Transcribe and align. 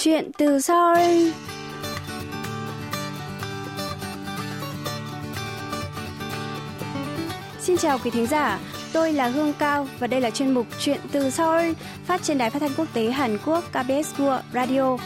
Chuyện 0.00 0.30
từ 0.38 0.60
Seoul 0.60 1.30
Xin 7.60 7.76
chào 7.76 7.98
quý 8.04 8.10
thính 8.10 8.26
giả, 8.26 8.58
tôi 8.92 9.12
là 9.12 9.28
Hương 9.28 9.52
Cao 9.58 9.88
và 9.98 10.06
đây 10.06 10.20
là 10.20 10.30
chuyên 10.30 10.54
mục 10.54 10.66
Chuyện 10.80 11.00
từ 11.12 11.30
Seoul 11.30 11.72
phát 12.06 12.22
trên 12.22 12.38
đài 12.38 12.50
phát 12.50 12.58
thanh 12.58 12.74
quốc 12.76 12.86
tế 12.94 13.10
Hàn 13.10 13.38
Quốc 13.46 13.64
KBS 13.70 14.20
World 14.20 14.40
Radio. 14.52 14.96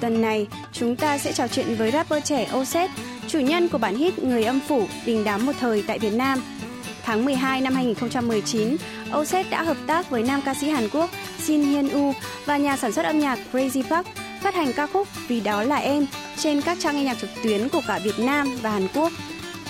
Tuần 0.00 0.20
này, 0.20 0.46
chúng 0.72 0.96
ta 0.96 1.18
sẽ 1.18 1.32
trò 1.32 1.48
chuyện 1.48 1.74
với 1.74 1.90
rapper 1.90 2.24
trẻ 2.24 2.48
Oset, 2.56 2.90
chủ 3.28 3.38
nhân 3.38 3.68
của 3.68 3.78
bản 3.78 3.96
hit 3.96 4.18
Người 4.18 4.44
âm 4.44 4.60
phủ 4.68 4.86
đình 5.06 5.24
đám 5.24 5.46
một 5.46 5.52
thời 5.60 5.84
tại 5.86 5.98
Việt 5.98 6.12
Nam. 6.12 6.42
Tháng 7.02 7.24
12 7.24 7.60
năm 7.60 7.74
2019, 7.74 8.76
Oset 9.16 9.50
đã 9.50 9.62
hợp 9.62 9.76
tác 9.86 10.10
với 10.10 10.22
nam 10.22 10.40
ca 10.44 10.54
sĩ 10.54 10.68
Hàn 10.68 10.88
Quốc 10.92 11.10
Shin 11.38 11.62
Hyun 11.62 11.88
Woo 11.88 12.12
và 12.46 12.56
nhà 12.56 12.76
sản 12.76 12.92
xuất 12.92 13.06
âm 13.06 13.18
nhạc 13.18 13.38
Crazy 13.52 13.82
Park 13.82 14.06
phát 14.41 14.55
hành 14.55 14.73
ca 14.73 14.87
khúc 14.87 15.07
Vì 15.27 15.41
đó 15.41 15.63
là 15.63 15.75
em 15.75 16.05
trên 16.37 16.61
các 16.61 16.77
trang 16.81 16.95
nghe 16.95 17.03
nhạc 17.03 17.17
trực 17.17 17.29
tuyến 17.43 17.69
của 17.69 17.81
cả 17.87 17.99
Việt 18.03 18.19
Nam 18.19 18.55
và 18.61 18.69
Hàn 18.69 18.87
Quốc. 18.93 19.11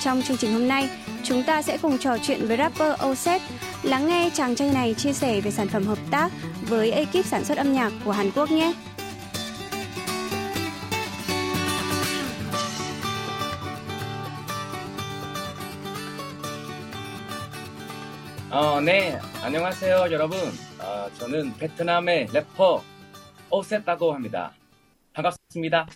Trong 0.02 0.22
chương 0.22 0.38
trình 0.38 0.54
hôm 0.54 0.68
nay, 0.68 0.90
chúng 1.24 1.44
ta 1.44 1.62
sẽ 1.62 1.78
cùng 1.78 1.98
trò 1.98 2.18
chuyện 2.18 2.48
với 2.48 2.58
rapper 2.58 2.94
Oset, 3.05 3.42
lắng 3.84 4.08
nghe 4.08 4.30
chàng 4.34 4.55
trai 4.55 4.70
này 4.70 4.94
chia 4.94 5.14
sẻ 5.14 5.42
về 5.42 5.52
sản 5.52 5.68
phẩm 5.68 5.84
hợp 5.84 5.98
tác 6.12 6.32
với 6.62 6.92
ekip 6.92 7.26
sản 7.26 7.46
xuất 7.46 7.58
âm 7.58 7.74
nhạc 7.74 7.92
của 8.05 8.12
Hàn 8.12 8.32
Quốc 8.32 8.52
nhé. 8.52 8.74
어, 18.52 18.80
네, 18.80 19.20
안녕하세요, 19.44 20.10
여러분. 20.12 20.40
어, 20.80 21.10
저는 21.20 21.54
베트남의 21.60 22.27
래퍼 22.32 22.82
Oset다고 23.49 24.13
합니다. 24.13 24.54
Smita. 25.51 25.80
Uh, 25.80 25.88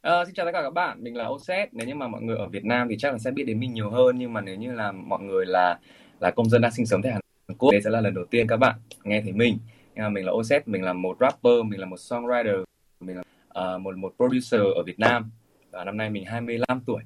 ờ, 0.00 0.24
xin 0.24 0.34
chào 0.34 0.46
tất 0.46 0.52
cả 0.52 0.62
các 0.62 0.70
bạn, 0.70 1.04
mình 1.04 1.16
là 1.16 1.26
Oset. 1.26 1.74
Nếu 1.74 1.86
như 1.86 1.94
mà 1.94 2.08
mọi 2.08 2.22
người 2.22 2.36
ở 2.36 2.48
Việt 2.48 2.64
Nam 2.64 2.88
thì 2.90 2.96
chắc 2.98 3.12
là 3.12 3.18
sẽ 3.18 3.30
biết 3.30 3.44
đến 3.44 3.60
mình 3.60 3.74
nhiều 3.74 3.90
hơn 3.90 4.18
nhưng 4.18 4.32
mà 4.32 4.40
nếu 4.40 4.56
như 4.56 4.72
là 4.72 4.92
mọi 4.92 5.22
người 5.22 5.46
là 5.46 5.78
là 6.20 6.30
công 6.30 6.48
dân 6.48 6.62
đang 6.62 6.72
sinh 6.72 6.86
sống 6.86 7.02
tại 7.02 7.12
Hàn 7.12 7.20
Quốc, 7.58 7.70
đây 7.72 7.82
sẽ 7.82 7.90
là 7.90 8.00
lần 8.00 8.14
đầu 8.14 8.24
tiên 8.30 8.46
các 8.46 8.56
bạn 8.56 8.74
nghe 9.04 9.22
thấy 9.22 9.32
mình. 9.32 9.58
Uh, 10.06 10.12
mình 10.12 10.26
là 10.26 10.32
Oset, 10.32 10.68
mình 10.68 10.82
là 10.82 10.92
một 10.92 11.16
rapper, 11.20 11.64
mình 11.64 11.80
là 11.80 11.86
một 11.86 11.96
songwriter, 11.96 12.64
mình 13.00 13.16
là 13.16 13.22
uh, 13.74 13.80
một 13.80 13.96
một 13.96 14.14
producer 14.16 14.60
ở 14.60 14.82
Việt 14.82 14.98
Nam 14.98 15.30
và 15.70 15.84
năm 15.84 15.96
nay 15.96 16.10
mình 16.10 16.24
25 16.24 16.80
tuổi. 16.86 17.02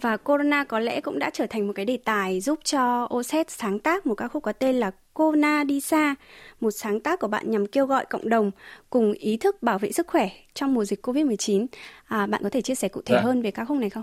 Và 0.00 0.16
corona 0.16 0.64
có 0.64 0.78
lẽ 0.78 1.00
cũng 1.00 1.18
đã 1.18 1.30
trở 1.30 1.46
thành 1.50 1.66
một 1.66 1.72
cái 1.76 1.84
đề 1.84 1.98
tài 2.04 2.40
giúp 2.40 2.58
cho 2.64 3.08
Oset 3.14 3.50
sáng 3.50 3.78
tác 3.78 4.06
một 4.06 4.14
ca 4.14 4.28
khúc 4.28 4.42
có 4.42 4.52
tên 4.52 4.76
là 4.76 4.90
Corona 5.20 5.64
đi 5.64 5.80
xa, 5.80 6.14
một 6.60 6.70
sáng 6.70 7.00
tác 7.00 7.20
của 7.20 7.28
bạn 7.28 7.50
nhằm 7.50 7.66
kêu 7.66 7.86
gọi 7.86 8.04
cộng 8.10 8.28
đồng 8.28 8.50
cùng 8.90 9.12
ý 9.12 9.36
thức 9.36 9.62
bảo 9.62 9.78
vệ 9.78 9.92
sức 9.92 10.06
khỏe 10.06 10.28
trong 10.54 10.74
mùa 10.74 10.84
dịch 10.84 11.06
Covid-19. 11.06 11.66
À, 12.04 12.26
bạn 12.26 12.42
có 12.42 12.50
thể 12.50 12.62
chia 12.62 12.74
sẻ 12.74 12.88
cụ 12.88 13.02
thể 13.04 13.14
dạ. 13.14 13.20
hơn 13.20 13.42
về 13.42 13.50
ca 13.50 13.64
khúc 13.64 13.78
này 13.78 13.90
không? 13.90 14.02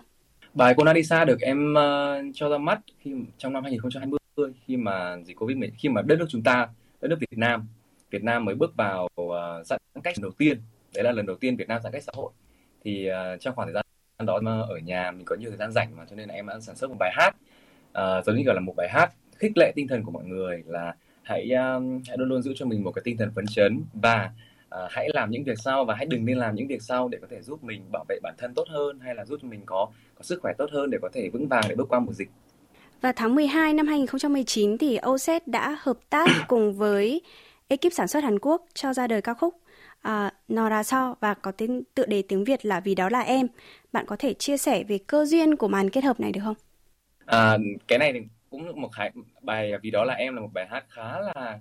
Bài 0.54 0.74
Corona 0.74 0.94
đi 0.94 1.04
xa 1.04 1.26
được 1.26 1.42
em 1.42 1.74
uh, 1.74 2.32
cho 2.34 2.50
ra 2.50 2.58
mắt 2.58 2.80
khi 3.00 3.14
trong 3.38 3.54
năm 3.54 3.64
2020 3.64 4.20
khi 4.66 4.78
mà 4.78 5.18
dịch 5.26 5.38
Covid 5.38 5.58
khi 5.78 5.90
mà 5.90 6.02
đất 6.02 6.20
nước 6.20 6.26
chúng 6.30 6.44
ta, 6.44 6.68
đất 7.02 7.08
nước 7.08 7.18
Việt 7.20 7.38
Nam, 7.38 7.68
Việt 8.12 8.24
Nam 8.24 8.46
mới 8.46 8.56
bước 8.56 8.76
vào 8.76 9.08
uh, 9.22 9.32
giãn 9.66 9.80
cách 10.04 10.16
đầu 10.22 10.32
tiên. 10.32 10.62
Đấy 10.96 11.04
là 11.04 11.12
lần 11.12 11.26
đầu 11.26 11.36
tiên 11.36 11.56
Việt 11.56 11.68
Nam 11.68 11.82
giãn 11.84 11.94
cách 11.94 12.04
xã 12.04 12.12
hội. 12.16 12.32
Thì 12.84 13.10
uh, 13.10 13.42
trong 13.42 13.56
khoảng 13.56 13.68
thời 13.68 13.74
gian 13.74 13.86
đó 14.26 14.40
mà 14.42 14.62
ở 14.62 14.78
nhà 14.78 15.12
mình 15.12 15.26
có 15.26 15.36
nhiều 15.36 15.50
thời 15.50 15.58
gian 15.58 15.72
rảnh 15.72 15.96
mà 15.98 16.06
cho 16.10 16.16
nên 16.16 16.30
là 16.30 16.36
em 16.36 16.48
đã 16.48 16.60
sản 16.60 16.76
xuất 16.76 16.90
một 16.90 16.96
bài 17.00 17.12
hát 17.16 17.36
uh, 17.90 18.26
giống 18.26 18.36
như 18.36 18.44
gọi 18.44 18.56
là 18.56 18.62
một 18.62 18.74
bài 18.78 18.90
hát 18.90 19.14
khích 19.38 19.52
lệ 19.56 19.72
tinh 19.76 19.88
thần 19.88 20.04
của 20.04 20.12
mọi 20.12 20.24
người 20.26 20.64
là 20.68 20.96
hãy 21.28 21.52
um, 21.52 22.02
hãy 22.08 22.18
luôn 22.18 22.30
luôn 22.30 22.42
giữ 22.42 22.54
cho 22.56 22.66
mình 22.66 22.84
một 22.84 22.92
cái 22.92 23.02
tinh 23.06 23.18
thần 23.18 23.32
phấn 23.36 23.46
chấn 23.48 23.84
và 23.94 24.32
uh, 24.76 24.92
hãy 24.92 25.10
làm 25.14 25.32
những 25.32 25.44
việc 25.44 25.60
sau 25.64 25.86
và 25.86 25.96
hãy 25.96 26.06
đừng 26.06 26.26
nên 26.26 26.38
làm 26.38 26.56
những 26.56 26.68
việc 26.68 26.82
sau 26.82 27.08
để 27.08 27.18
có 27.22 27.28
thể 27.30 27.42
giúp 27.42 27.64
mình 27.64 27.84
bảo 27.92 28.06
vệ 28.10 28.20
bản 28.24 28.34
thân 28.38 28.54
tốt 28.54 28.68
hơn 28.70 29.00
hay 29.00 29.16
là 29.16 29.26
giúp 29.26 29.40
cho 29.42 29.48
mình 29.48 29.62
có 29.66 29.88
có 30.16 30.24
sức 30.24 30.42
khỏe 30.42 30.54
tốt 30.58 30.70
hơn 30.72 30.90
để 30.90 30.98
có 31.02 31.10
thể 31.14 31.30
vững 31.30 31.48
vàng 31.48 31.64
để 31.70 31.76
bước 31.76 31.90
qua 31.90 32.00
mùa 32.00 32.14
dịch. 32.14 32.30
Và 33.02 33.12
tháng 33.12 33.36
12 33.36 33.74
năm 33.74 33.88
2019 33.88 34.78
thì 34.78 35.00
Oset 35.10 35.48
đã 35.48 35.78
hợp 35.82 35.98
tác 36.10 36.28
cùng 36.48 36.74
với 36.74 37.22
ekip 37.68 37.94
sản 37.94 38.08
xuất 38.08 38.24
Hàn 38.24 38.40
Quốc 38.40 38.66
cho 38.74 38.94
ra 38.94 39.08
đời 39.08 39.22
ca 39.22 39.34
khúc 39.34 39.56
uh, 40.08 40.34
Nó 40.48 40.70
ra 40.70 40.84
so 40.84 41.16
và 41.20 41.34
có 41.34 41.52
tên 41.52 41.84
tựa 41.96 42.06
đề 42.06 42.22
tiếng 42.22 42.44
Việt 42.44 42.66
là 42.66 42.80
Vì 42.80 42.96
đó 42.96 43.10
là 43.10 43.20
em. 43.20 43.48
Bạn 43.92 44.06
có 44.06 44.16
thể 44.20 44.34
chia 44.34 44.58
sẻ 44.58 44.84
về 44.84 44.98
cơ 45.08 45.26
duyên 45.26 45.56
của 45.56 45.68
màn 45.68 45.90
kết 45.90 46.04
hợp 46.04 46.20
này 46.20 46.32
được 46.32 46.42
không? 46.44 46.56
À, 47.26 47.58
cái 47.88 48.00
này 48.00 48.14
cũng 48.50 48.82
một 48.82 48.90
bài, 48.98 49.12
bài 49.42 49.72
Vì 49.82 49.92
đó 49.92 50.04
là 50.04 50.14
em 50.14 50.36
là 50.36 50.42
một 50.42 50.50
bài 50.54 50.68
hát 50.70 50.86
khá 50.90 51.20
là 51.20 51.60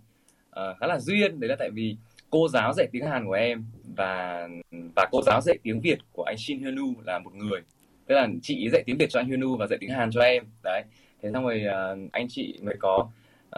uh, 0.50 0.76
khá 0.80 0.86
là 0.86 0.98
duyên. 0.98 1.40
Đấy 1.40 1.48
là 1.48 1.56
tại 1.58 1.70
vì 1.70 1.96
cô 2.30 2.48
giáo 2.48 2.72
dạy 2.72 2.86
tiếng 2.92 3.06
Hàn 3.06 3.26
của 3.26 3.32
em 3.32 3.64
và 3.96 4.48
và 4.96 5.08
cô 5.12 5.22
giáo 5.22 5.40
dạy 5.40 5.58
tiếng 5.62 5.80
Việt 5.80 5.98
của 6.12 6.22
anh 6.22 6.36
Shin 6.38 6.58
Hyunu 6.58 6.94
là 7.04 7.18
một 7.18 7.34
người. 7.34 7.60
Tức 8.06 8.14
là 8.14 8.28
chị 8.42 8.68
dạy 8.72 8.82
tiếng 8.86 8.96
Việt 8.98 9.10
cho 9.10 9.20
anh 9.20 9.26
Hyunu 9.26 9.56
và 9.56 9.66
dạy 9.66 9.78
tiếng 9.80 9.90
Hàn 9.90 10.10
cho 10.12 10.20
em. 10.20 10.44
Đấy. 10.62 10.82
Thế 11.22 11.30
xong 11.32 11.44
rồi 11.44 11.64
uh, 11.66 12.12
anh 12.12 12.26
chị 12.28 12.58
mới 12.62 12.76
có 12.78 13.08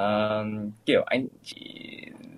uh, 0.01 0.73
kiểu 0.87 1.03
anh 1.07 1.27
chị 1.43 1.57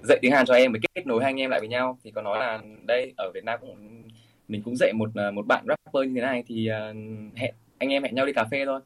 dạy 0.02 0.18
tiếng 0.22 0.32
Hàn 0.32 0.46
cho 0.46 0.54
em 0.54 0.72
mới 0.72 0.80
kết 0.94 1.06
nối 1.06 1.22
hai 1.22 1.30
anh 1.30 1.40
em 1.40 1.50
lại 1.50 1.60
với 1.60 1.68
nhau 1.68 1.98
thì 2.04 2.10
có 2.10 2.22
nói 2.22 2.38
là 2.38 2.60
đây 2.86 3.12
ở 3.16 3.30
Việt 3.34 3.44
Nam 3.44 3.58
cũng 3.60 4.02
mình 4.48 4.62
cũng 4.62 4.76
dạy 4.76 4.92
một 4.92 5.10
một 5.34 5.46
bạn 5.46 5.64
rapper 5.68 6.08
như 6.08 6.14
thế 6.14 6.20
này 6.20 6.44
thì 6.46 6.70
uh, 6.70 6.96
hẹn 7.36 7.54
anh 7.78 7.88
em 7.88 8.02
hẹn 8.02 8.14
nhau 8.14 8.26
đi 8.26 8.32
cà 8.32 8.44
phê 8.44 8.64
thôi 8.66 8.80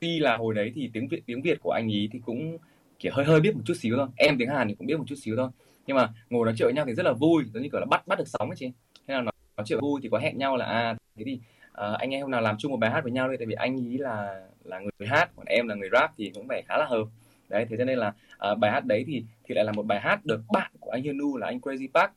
tuy 0.00 0.18
là 0.20 0.36
hồi 0.36 0.54
đấy 0.54 0.72
thì 0.74 0.90
tiếng 0.92 1.08
việt 1.08 1.22
tiếng 1.26 1.42
việt 1.42 1.60
của 1.62 1.70
anh 1.70 1.88
ý 1.88 2.08
thì 2.12 2.18
cũng 2.26 2.58
kiểu 2.98 3.12
hơi 3.14 3.26
hơi 3.26 3.40
biết 3.40 3.54
một 3.54 3.62
chút 3.64 3.74
xíu 3.74 3.96
thôi. 3.96 4.08
Em 4.16 4.38
tiếng 4.38 4.48
hàn 4.48 4.68
thì 4.68 4.74
cũng 4.74 4.86
biết 4.86 4.98
một 4.98 5.04
chút 5.06 5.14
xíu 5.22 5.36
thôi. 5.36 5.48
Nhưng 5.86 5.96
mà 5.96 6.08
ngồi 6.30 6.44
nói 6.44 6.54
chuyện 6.58 6.66
với 6.66 6.74
nhau 6.74 6.84
thì 6.86 6.94
rất 6.94 7.06
là 7.06 7.12
vui 7.12 7.44
giống 7.54 7.62
như 7.62 7.68
kiểu 7.72 7.80
là 7.80 7.86
bắt 7.86 8.06
bắt 8.06 8.18
được 8.18 8.28
sóng 8.28 8.50
ấy 8.50 8.56
chị. 8.56 8.72
Thế 9.06 9.14
là 9.14 9.20
nói, 9.20 9.32
nói 9.56 9.64
chuyện 9.66 9.80
vui 9.80 10.00
thì 10.02 10.08
có 10.12 10.18
hẹn 10.18 10.38
nhau 10.38 10.56
là 10.56 10.64
à 10.64 10.96
thế 11.16 11.24
thì 11.26 11.40
uh, 11.70 11.98
anh 11.98 12.10
em 12.10 12.22
hôm 12.22 12.30
nào 12.30 12.40
làm 12.40 12.56
chung 12.58 12.70
một 12.70 12.78
bài 12.78 12.90
hát 12.90 13.00
với 13.04 13.12
nhau 13.12 13.28
đi. 13.28 13.36
Tại 13.36 13.46
vì 13.46 13.54
anh 13.54 13.76
ý 13.76 13.98
là 13.98 14.46
là 14.64 14.80
người 14.80 15.08
hát 15.08 15.30
còn 15.36 15.46
em 15.46 15.68
là 15.68 15.74
người 15.74 15.88
rap 15.92 16.12
thì 16.16 16.32
cũng 16.34 16.48
phải 16.48 16.62
khá 16.68 16.76
là 16.78 16.84
hợp. 16.84 17.04
Đấy 17.48 17.66
thế 17.70 17.76
cho 17.78 17.84
nên 17.84 17.98
là 17.98 18.12
uh, 18.52 18.58
bài 18.58 18.70
hát 18.70 18.84
đấy 18.84 19.04
thì 19.06 19.24
thì 19.44 19.54
lại 19.54 19.64
là 19.64 19.72
một 19.72 19.86
bài 19.86 20.00
hát 20.00 20.26
được 20.26 20.40
bạn 20.52 20.70
của 20.80 20.90
anh 20.90 21.02
Hyunu 21.02 21.36
là 21.36 21.46
anh 21.46 21.58
Crazy 21.58 21.88
Park 21.94 22.12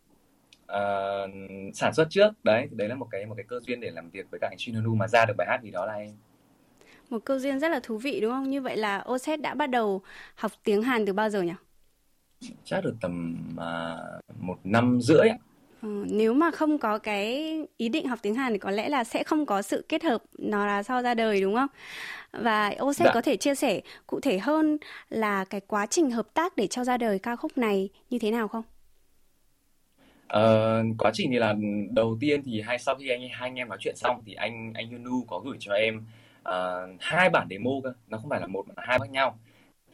uh, 0.64 1.76
sản 1.76 1.94
xuất 1.94 2.08
trước. 2.10 2.30
Đấy 2.44 2.68
thì 2.72 2.78
đấy 2.78 2.88
là 2.88 2.96
một 2.96 3.08
cái 3.12 3.26
một 3.26 3.34
cái 3.38 3.46
cơ 3.48 3.60
duyên 3.60 3.80
để 3.80 3.92
làm 3.92 4.10
việc 4.10 4.26
với 4.32 4.40
cả 4.40 4.48
anh 4.52 4.58
Shin 4.58 4.76
Hyunu 4.76 4.96
mà 4.96 5.08
ra 5.08 5.26
được 5.26 5.34
bài 5.38 5.48
hát 5.50 5.60
thì 5.64 5.72
đó 5.72 5.86
là 5.86 5.94
em 5.94 6.10
một 7.14 7.26
câu 7.26 7.40
duyên 7.40 7.60
rất 7.60 7.72
là 7.72 7.80
thú 7.84 7.98
vị 7.98 8.22
đúng 8.22 8.32
không? 8.32 8.50
Như 8.50 8.62
vậy 8.62 8.78
là 8.78 9.06
Oset 9.10 9.42
đã 9.42 9.54
bắt 9.54 9.70
đầu 9.70 10.02
học 10.36 10.52
tiếng 10.64 10.82
Hàn 10.82 11.06
từ 11.06 11.14
bao 11.14 11.30
giờ 11.30 11.42
nhỉ? 11.42 11.54
Chắc 12.64 12.84
được 12.84 12.96
tầm 13.02 13.38
uh, 13.54 14.42
một 14.42 14.58
năm 14.64 15.02
rưỡi 15.02 15.30
ạ. 15.30 15.38
Ừ, 15.82 16.06
nếu 16.10 16.34
mà 16.34 16.52
không 16.52 16.78
có 16.78 16.98
cái 16.98 17.58
ý 17.78 17.90
định 17.90 18.08
học 18.08 18.20
tiếng 18.22 18.36
Hàn 18.36 18.54
thì 18.54 18.60
có 18.60 18.72
lẽ 18.72 18.90
là 18.90 19.04
sẽ 19.04 19.24
không 19.24 19.46
có 19.46 19.62
sự 19.62 19.86
kết 19.90 20.04
hợp 20.04 20.24
nó 20.38 20.66
là 20.66 20.84
sau 20.84 21.02
ra 21.02 21.14
đời 21.14 21.42
đúng 21.42 21.56
không? 21.56 21.70
Và 22.32 22.72
Oset 22.82 23.06
dạ. 23.06 23.12
có 23.14 23.22
thể 23.22 23.38
chia 23.38 23.56
sẻ 23.56 23.82
cụ 24.08 24.20
thể 24.20 24.40
hơn 24.40 24.78
là 25.10 25.46
cái 25.46 25.62
quá 25.68 25.86
trình 25.86 26.12
hợp 26.12 26.34
tác 26.34 26.56
để 26.56 26.68
cho 26.68 26.84
ra 26.84 26.98
đời 26.98 27.20
ca 27.20 27.36
khúc 27.36 27.58
này 27.58 27.90
như 28.10 28.20
thế 28.20 28.32
nào 28.32 28.48
không? 28.48 28.64
Uh, 30.24 30.96
quá 30.98 31.12
trình 31.14 31.32
thì 31.32 31.38
là 31.38 31.56
đầu 31.92 32.18
tiên 32.20 32.42
thì 32.46 32.62
hai 32.62 32.80
sau 32.80 32.96
khi 32.96 33.10
anh 33.10 33.22
hai 33.22 33.50
anh 33.50 33.56
em 33.56 33.70
nói 33.70 33.78
chuyện 33.82 33.96
xong 33.96 34.22
thì 34.26 34.34
anh 34.34 34.74
anh 34.76 34.92
Yunu 34.92 35.26
có 35.28 35.40
gửi 35.40 35.58
cho 35.60 35.74
em 35.74 36.06
uh, 36.50 37.00
hai 37.00 37.30
bản 37.30 37.48
demo 37.50 37.72
cơ. 37.84 37.94
Nó 38.08 38.18
không 38.18 38.30
phải 38.30 38.40
là 38.40 38.48
một 38.48 38.66
mà 38.68 38.74
hai 38.78 39.00
khác 39.00 39.10
nhau. 39.12 39.40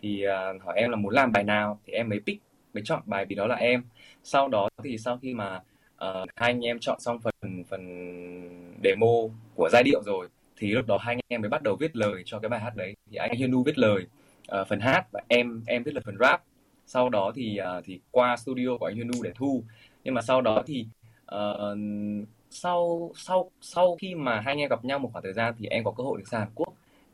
Thì 0.02 0.26
uh, 0.28 0.64
hỏi 0.64 0.78
em 0.78 0.90
là 0.90 0.96
muốn 0.96 1.14
làm 1.14 1.32
bài 1.32 1.44
nào 1.44 1.80
thì 1.86 1.94
em 1.94 2.10
mới 2.10 2.20
pick 2.26 2.44
mới 2.74 2.84
chọn 2.86 3.02
bài 3.06 3.26
vì 3.26 3.36
đó 3.36 3.48
là 3.48 3.56
em. 3.56 3.84
Sau 4.24 4.48
đó 4.48 4.70
thì 4.84 4.98
sau 4.98 5.18
khi 5.18 5.34
mà 5.34 5.56
uh, 6.06 6.30
hai 6.36 6.52
anh 6.52 6.66
em 6.66 6.80
chọn 6.80 7.00
xong 7.00 7.20
phần 7.20 7.64
phần 7.70 7.84
demo 8.84 9.08
của 9.56 9.70
giai 9.72 9.84
điệu 9.84 10.02
rồi 10.04 10.28
thì 10.58 10.72
lúc 10.72 10.88
đó 10.88 10.98
hai 10.98 11.16
anh 11.16 11.20
em 11.28 11.42
mới 11.42 11.50
bắt 11.50 11.64
đầu 11.64 11.76
viết 11.76 11.96
lời 11.96 12.24
cho 12.26 12.40
cái 12.40 12.50
bài 12.50 12.60
hát 12.60 12.76
đấy. 12.76 12.96
Thì 13.12 13.18
anh 13.18 13.32
Hienu 13.36 13.64
viết 13.64 13.78
lời 13.78 14.06
uh, 14.62 14.68
phần 14.68 14.80
hát 14.80 15.06
và 15.12 15.22
em 15.28 15.64
em 15.68 15.84
viết 15.84 15.94
lời 15.94 16.02
phần 16.06 16.18
rap. 16.20 16.44
Sau 16.86 17.10
đó 17.10 17.32
thì 17.36 17.60
uh, 17.78 17.84
thì 17.86 18.00
qua 18.12 18.38
studio 18.38 18.78
của 18.80 18.86
anh 18.86 18.96
Hienu 18.96 19.24
để 19.24 19.32
thu. 19.36 19.64
Nhưng 20.04 20.14
mà 20.14 20.22
sau 20.22 20.42
đó 20.42 20.64
thì 20.66 20.86
uh, 21.36 21.78
sau 22.50 23.12
sau 23.16 23.52
sau 23.62 23.98
khi 24.02 24.16
mà 24.16 24.36
hai 24.36 24.54
anh 24.54 24.58
em 24.58 24.70
gặp 24.70 24.86
nhau 24.86 25.00
một 25.00 25.10
khoảng 25.14 25.24
thời 25.24 25.34
gian 25.34 25.54
thì 25.60 25.68
em 25.68 25.84
có 25.84 25.92
cơ 25.98 26.04
hội 26.04 26.18
được 26.18 26.28
sang 26.32 26.40
Hàn 26.40 26.50
Quốc 26.56 26.74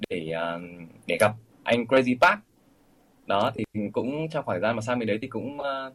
để 0.10 0.34
uh, 0.56 0.62
để 1.08 1.18
gặp 1.20 1.32
anh 1.64 1.86
Crazy 1.86 2.18
Park 2.22 2.40
đó 3.28 3.52
thì 3.56 3.64
cũng 3.94 4.30
trong 4.30 4.46
khoảng 4.46 4.56
thời 4.56 4.62
gian 4.62 4.76
mà 4.76 4.82
sang 4.82 5.00
bên 5.00 5.08
đấy 5.08 5.18
thì 5.22 5.28
cũng 5.28 5.58
uh, 5.58 5.94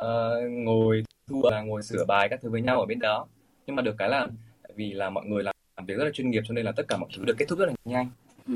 uh, 0.00 0.50
ngồi 0.50 1.04
thu 1.30 1.42
là 1.50 1.62
ngồi 1.62 1.82
sửa 1.82 2.04
bài 2.08 2.28
các 2.28 2.40
thứ 2.42 2.50
với 2.50 2.60
nhau 2.60 2.80
ở 2.80 2.86
bên 2.86 2.98
đó 2.98 3.26
nhưng 3.66 3.76
mà 3.76 3.82
được 3.82 3.94
cái 3.98 4.08
là 4.08 4.28
vì 4.74 4.92
là 4.92 5.10
mọi 5.10 5.26
người 5.26 5.42
làm 5.42 5.54
việc 5.86 5.94
rất 5.98 6.04
là 6.04 6.10
chuyên 6.10 6.30
nghiệp 6.30 6.42
cho 6.48 6.54
nên 6.54 6.64
là 6.64 6.72
tất 6.72 6.88
cả 6.88 6.96
mọi 6.96 7.10
thứ 7.16 7.24
được 7.24 7.34
kết 7.38 7.46
thúc 7.48 7.58
rất 7.58 7.66
là 7.66 7.72
nhanh 7.84 8.10
Ừ. 8.48 8.54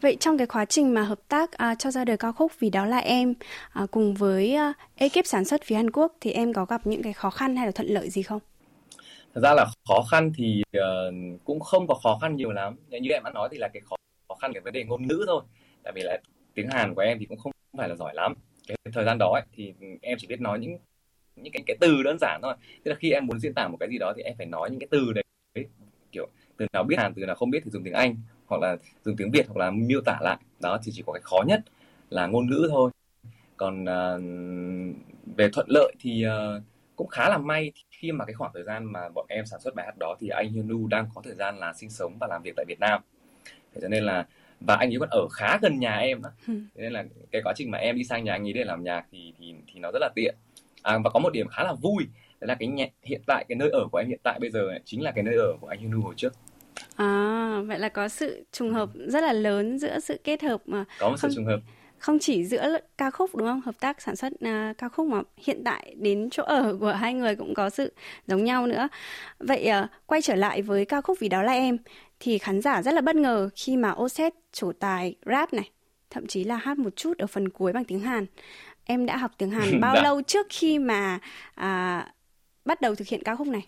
Vậy 0.00 0.16
trong 0.20 0.38
cái 0.38 0.46
quá 0.46 0.64
trình 0.64 0.94
mà 0.94 1.02
hợp 1.02 1.18
tác 1.28 1.52
à, 1.52 1.74
cho 1.74 1.90
ra 1.90 2.04
đời 2.04 2.16
ca 2.16 2.32
khúc 2.32 2.52
vì 2.58 2.70
đó 2.70 2.86
là 2.86 2.98
em 2.98 3.34
à, 3.72 3.86
cùng 3.90 4.14
với 4.14 4.54
à, 4.54 4.72
ekip 4.94 5.26
sản 5.26 5.44
xuất 5.44 5.64
phía 5.64 5.76
Hàn 5.76 5.90
Quốc 5.90 6.12
thì 6.20 6.30
em 6.30 6.52
có 6.52 6.64
gặp 6.64 6.86
những 6.86 7.02
cái 7.02 7.12
khó 7.12 7.30
khăn 7.30 7.56
hay 7.56 7.66
là 7.66 7.72
thuận 7.72 7.88
lợi 7.88 8.10
gì 8.10 8.22
không? 8.22 8.40
Thật 9.34 9.40
ra 9.40 9.54
là 9.54 9.66
khó 9.88 10.02
khăn 10.10 10.32
thì 10.34 10.62
uh, 10.78 11.14
cũng 11.44 11.60
không 11.60 11.86
có 11.86 11.94
khó 11.94 12.18
khăn 12.22 12.36
nhiều 12.36 12.52
lắm. 12.52 12.76
Như 12.88 13.10
em 13.10 13.22
đã 13.24 13.30
nói 13.30 13.48
thì 13.52 13.58
là 13.58 13.68
cái 13.72 13.80
khó, 13.84 13.96
khó 14.28 14.34
khăn 14.34 14.52
cái 14.52 14.60
vấn 14.60 14.72
đề 14.72 14.84
ngôn 14.84 15.06
ngữ 15.06 15.24
thôi. 15.26 15.42
Tại 15.82 15.92
vì 15.96 16.02
là 16.02 16.18
tiếng 16.54 16.68
Hàn 16.70 16.94
của 16.94 17.00
em 17.00 17.18
thì 17.18 17.26
cũng 17.26 17.38
không 17.38 17.52
phải 17.78 17.88
là 17.88 17.94
giỏi 17.94 18.14
lắm. 18.14 18.34
Cái 18.68 18.76
thời 18.92 19.04
gian 19.04 19.18
đó 19.18 19.32
ấy, 19.32 19.42
thì 19.52 19.74
em 20.02 20.18
chỉ 20.20 20.26
biết 20.26 20.40
nói 20.40 20.58
những 20.58 20.78
những 21.36 21.52
cái 21.52 21.62
cái 21.66 21.76
từ 21.80 22.02
đơn 22.02 22.16
giản 22.20 22.40
thôi. 22.42 22.54
Tức 22.84 22.90
là 22.90 22.96
khi 23.00 23.10
em 23.10 23.26
muốn 23.26 23.38
diễn 23.38 23.54
tả 23.54 23.68
một 23.68 23.76
cái 23.80 23.88
gì 23.88 23.98
đó 23.98 24.12
thì 24.16 24.22
em 24.22 24.34
phải 24.38 24.46
nói 24.46 24.70
những 24.70 24.80
cái 24.80 24.88
từ 24.90 25.12
đấy 25.12 25.24
kiểu 26.12 26.26
từ 26.56 26.66
nào 26.72 26.84
biết 26.84 26.96
hàn 26.98 27.14
từ 27.14 27.26
nào 27.26 27.36
không 27.36 27.50
biết 27.50 27.60
thì 27.64 27.70
dùng 27.70 27.84
tiếng 27.84 27.94
anh 27.94 28.16
hoặc 28.46 28.62
là 28.62 28.76
dùng 29.04 29.16
tiếng 29.16 29.30
việt 29.30 29.46
hoặc 29.48 29.56
là 29.56 29.70
miêu 29.70 30.00
tả 30.00 30.18
lại. 30.22 30.36
Đó 30.60 30.78
thì 30.84 30.92
chỉ 30.94 31.02
có 31.06 31.12
cái 31.12 31.22
khó 31.24 31.42
nhất 31.46 31.60
là 32.10 32.26
ngôn 32.26 32.50
ngữ 32.50 32.66
thôi. 32.70 32.90
Còn 33.56 33.82
uh, 33.82 34.22
về 35.36 35.48
thuận 35.52 35.66
lợi 35.68 35.94
thì 36.00 36.24
uh, 36.26 36.62
cũng 36.96 37.08
khá 37.08 37.28
là 37.28 37.38
may 37.38 37.72
khi 37.90 38.12
mà 38.12 38.24
cái 38.24 38.34
khoảng 38.34 38.50
thời 38.54 38.62
gian 38.62 38.84
mà 38.84 39.08
bọn 39.14 39.26
em 39.28 39.46
sản 39.46 39.60
xuất 39.60 39.74
bài 39.74 39.86
hát 39.86 39.94
đó 39.98 40.16
thì 40.20 40.28
anh 40.28 40.52
Hyunu 40.52 40.86
đang 40.86 41.08
có 41.14 41.22
thời 41.24 41.34
gian 41.34 41.58
là 41.58 41.72
sinh 41.72 41.90
sống 41.90 42.16
và 42.20 42.26
làm 42.26 42.42
việc 42.42 42.52
tại 42.56 42.64
Việt 42.68 42.80
Nam. 42.80 43.00
Thế 43.74 43.80
cho 43.82 43.88
nên 43.88 44.04
là 44.04 44.26
và 44.60 44.74
anh 44.74 44.90
ấy 44.90 44.98
còn 45.00 45.08
ở 45.10 45.28
khá 45.28 45.58
gần 45.62 45.78
nhà 45.80 45.96
em 45.96 46.22
đó 46.22 46.30
thế 46.46 46.82
nên 46.82 46.92
là 46.92 47.04
cái 47.30 47.42
quá 47.44 47.52
trình 47.56 47.70
mà 47.70 47.78
em 47.78 47.96
đi 47.96 48.04
sang 48.04 48.24
nhà 48.24 48.32
anh 48.32 48.46
ấy 48.46 48.52
để 48.52 48.64
làm 48.64 48.84
nhạc 48.84 49.04
thì 49.12 49.34
thì 49.38 49.54
thì 49.66 49.80
nó 49.80 49.90
rất 49.92 49.98
là 50.00 50.08
tiện. 50.14 50.34
À, 50.82 50.98
và 51.04 51.10
có 51.10 51.20
một 51.20 51.32
điểm 51.32 51.48
khá 51.48 51.64
là 51.64 51.72
vui 51.72 52.06
đấy 52.40 52.48
là 52.48 52.54
cái 52.54 52.68
nhạc, 52.68 52.88
hiện 53.02 53.20
tại 53.26 53.44
cái 53.48 53.56
nơi 53.56 53.70
ở 53.70 53.86
của 53.92 53.98
em 53.98 54.08
hiện 54.08 54.20
tại 54.22 54.38
bây 54.40 54.50
giờ 54.50 54.78
chính 54.84 55.02
là 55.02 55.12
cái 55.12 55.24
nơi 55.24 55.36
ở 55.36 55.52
của 55.60 55.66
anh 55.66 55.78
Hyunu 55.78 56.02
hồi 56.02 56.14
trước. 56.16 56.32
À, 56.96 57.60
vậy 57.66 57.78
là 57.78 57.88
có 57.88 58.08
sự 58.08 58.44
trùng 58.52 58.72
hợp 58.72 58.88
rất 58.94 59.20
là 59.20 59.32
lớn 59.32 59.78
giữa 59.78 59.98
sự 59.98 60.20
kết 60.24 60.42
hợp 60.42 60.62
mà 60.66 60.84
có 60.98 61.08
một 61.08 61.16
sự 61.18 61.28
trùng 61.34 61.46
hợp 61.46 61.60
không 62.04 62.18
chỉ 62.18 62.44
giữa 62.44 62.78
ca 62.98 63.10
khúc 63.10 63.36
đúng 63.36 63.48
không? 63.48 63.60
Hợp 63.60 63.74
tác 63.80 64.02
sản 64.02 64.16
xuất 64.16 64.32
uh, 64.32 64.78
ca 64.78 64.88
khúc 64.88 65.06
mà 65.06 65.22
hiện 65.36 65.64
tại 65.64 65.94
đến 65.98 66.28
chỗ 66.30 66.42
ở 66.42 66.76
của 66.80 66.92
hai 66.92 67.14
người 67.14 67.36
cũng 67.36 67.54
có 67.54 67.70
sự 67.70 67.92
giống 68.26 68.44
nhau 68.44 68.66
nữa. 68.66 68.88
Vậy 69.38 69.70
uh, 69.82 69.90
quay 70.06 70.22
trở 70.22 70.34
lại 70.34 70.62
với 70.62 70.84
ca 70.84 71.00
khúc 71.00 71.18
vì 71.20 71.28
đó 71.28 71.42
là 71.42 71.52
em 71.52 71.78
thì 72.20 72.38
khán 72.38 72.60
giả 72.60 72.82
rất 72.82 72.94
là 72.94 73.00
bất 73.00 73.16
ngờ 73.16 73.48
khi 73.56 73.76
mà 73.76 73.94
Oset 74.02 74.34
chủ 74.52 74.72
tài 74.72 75.14
rap 75.26 75.52
này 75.52 75.70
thậm 76.10 76.26
chí 76.26 76.44
là 76.44 76.56
hát 76.56 76.78
một 76.78 76.96
chút 76.96 77.18
ở 77.18 77.26
phần 77.26 77.48
cuối 77.48 77.72
bằng 77.72 77.84
tiếng 77.84 78.00
Hàn. 78.00 78.26
Em 78.84 79.06
đã 79.06 79.16
học 79.16 79.30
tiếng 79.38 79.50
Hàn 79.50 79.68
bao 79.80 80.02
lâu 80.02 80.22
trước 80.22 80.46
khi 80.50 80.78
mà 80.78 81.18
uh, 81.60 82.08
bắt 82.64 82.80
đầu 82.80 82.94
thực 82.94 83.08
hiện 83.08 83.22
ca 83.24 83.36
khúc 83.36 83.46
này? 83.46 83.66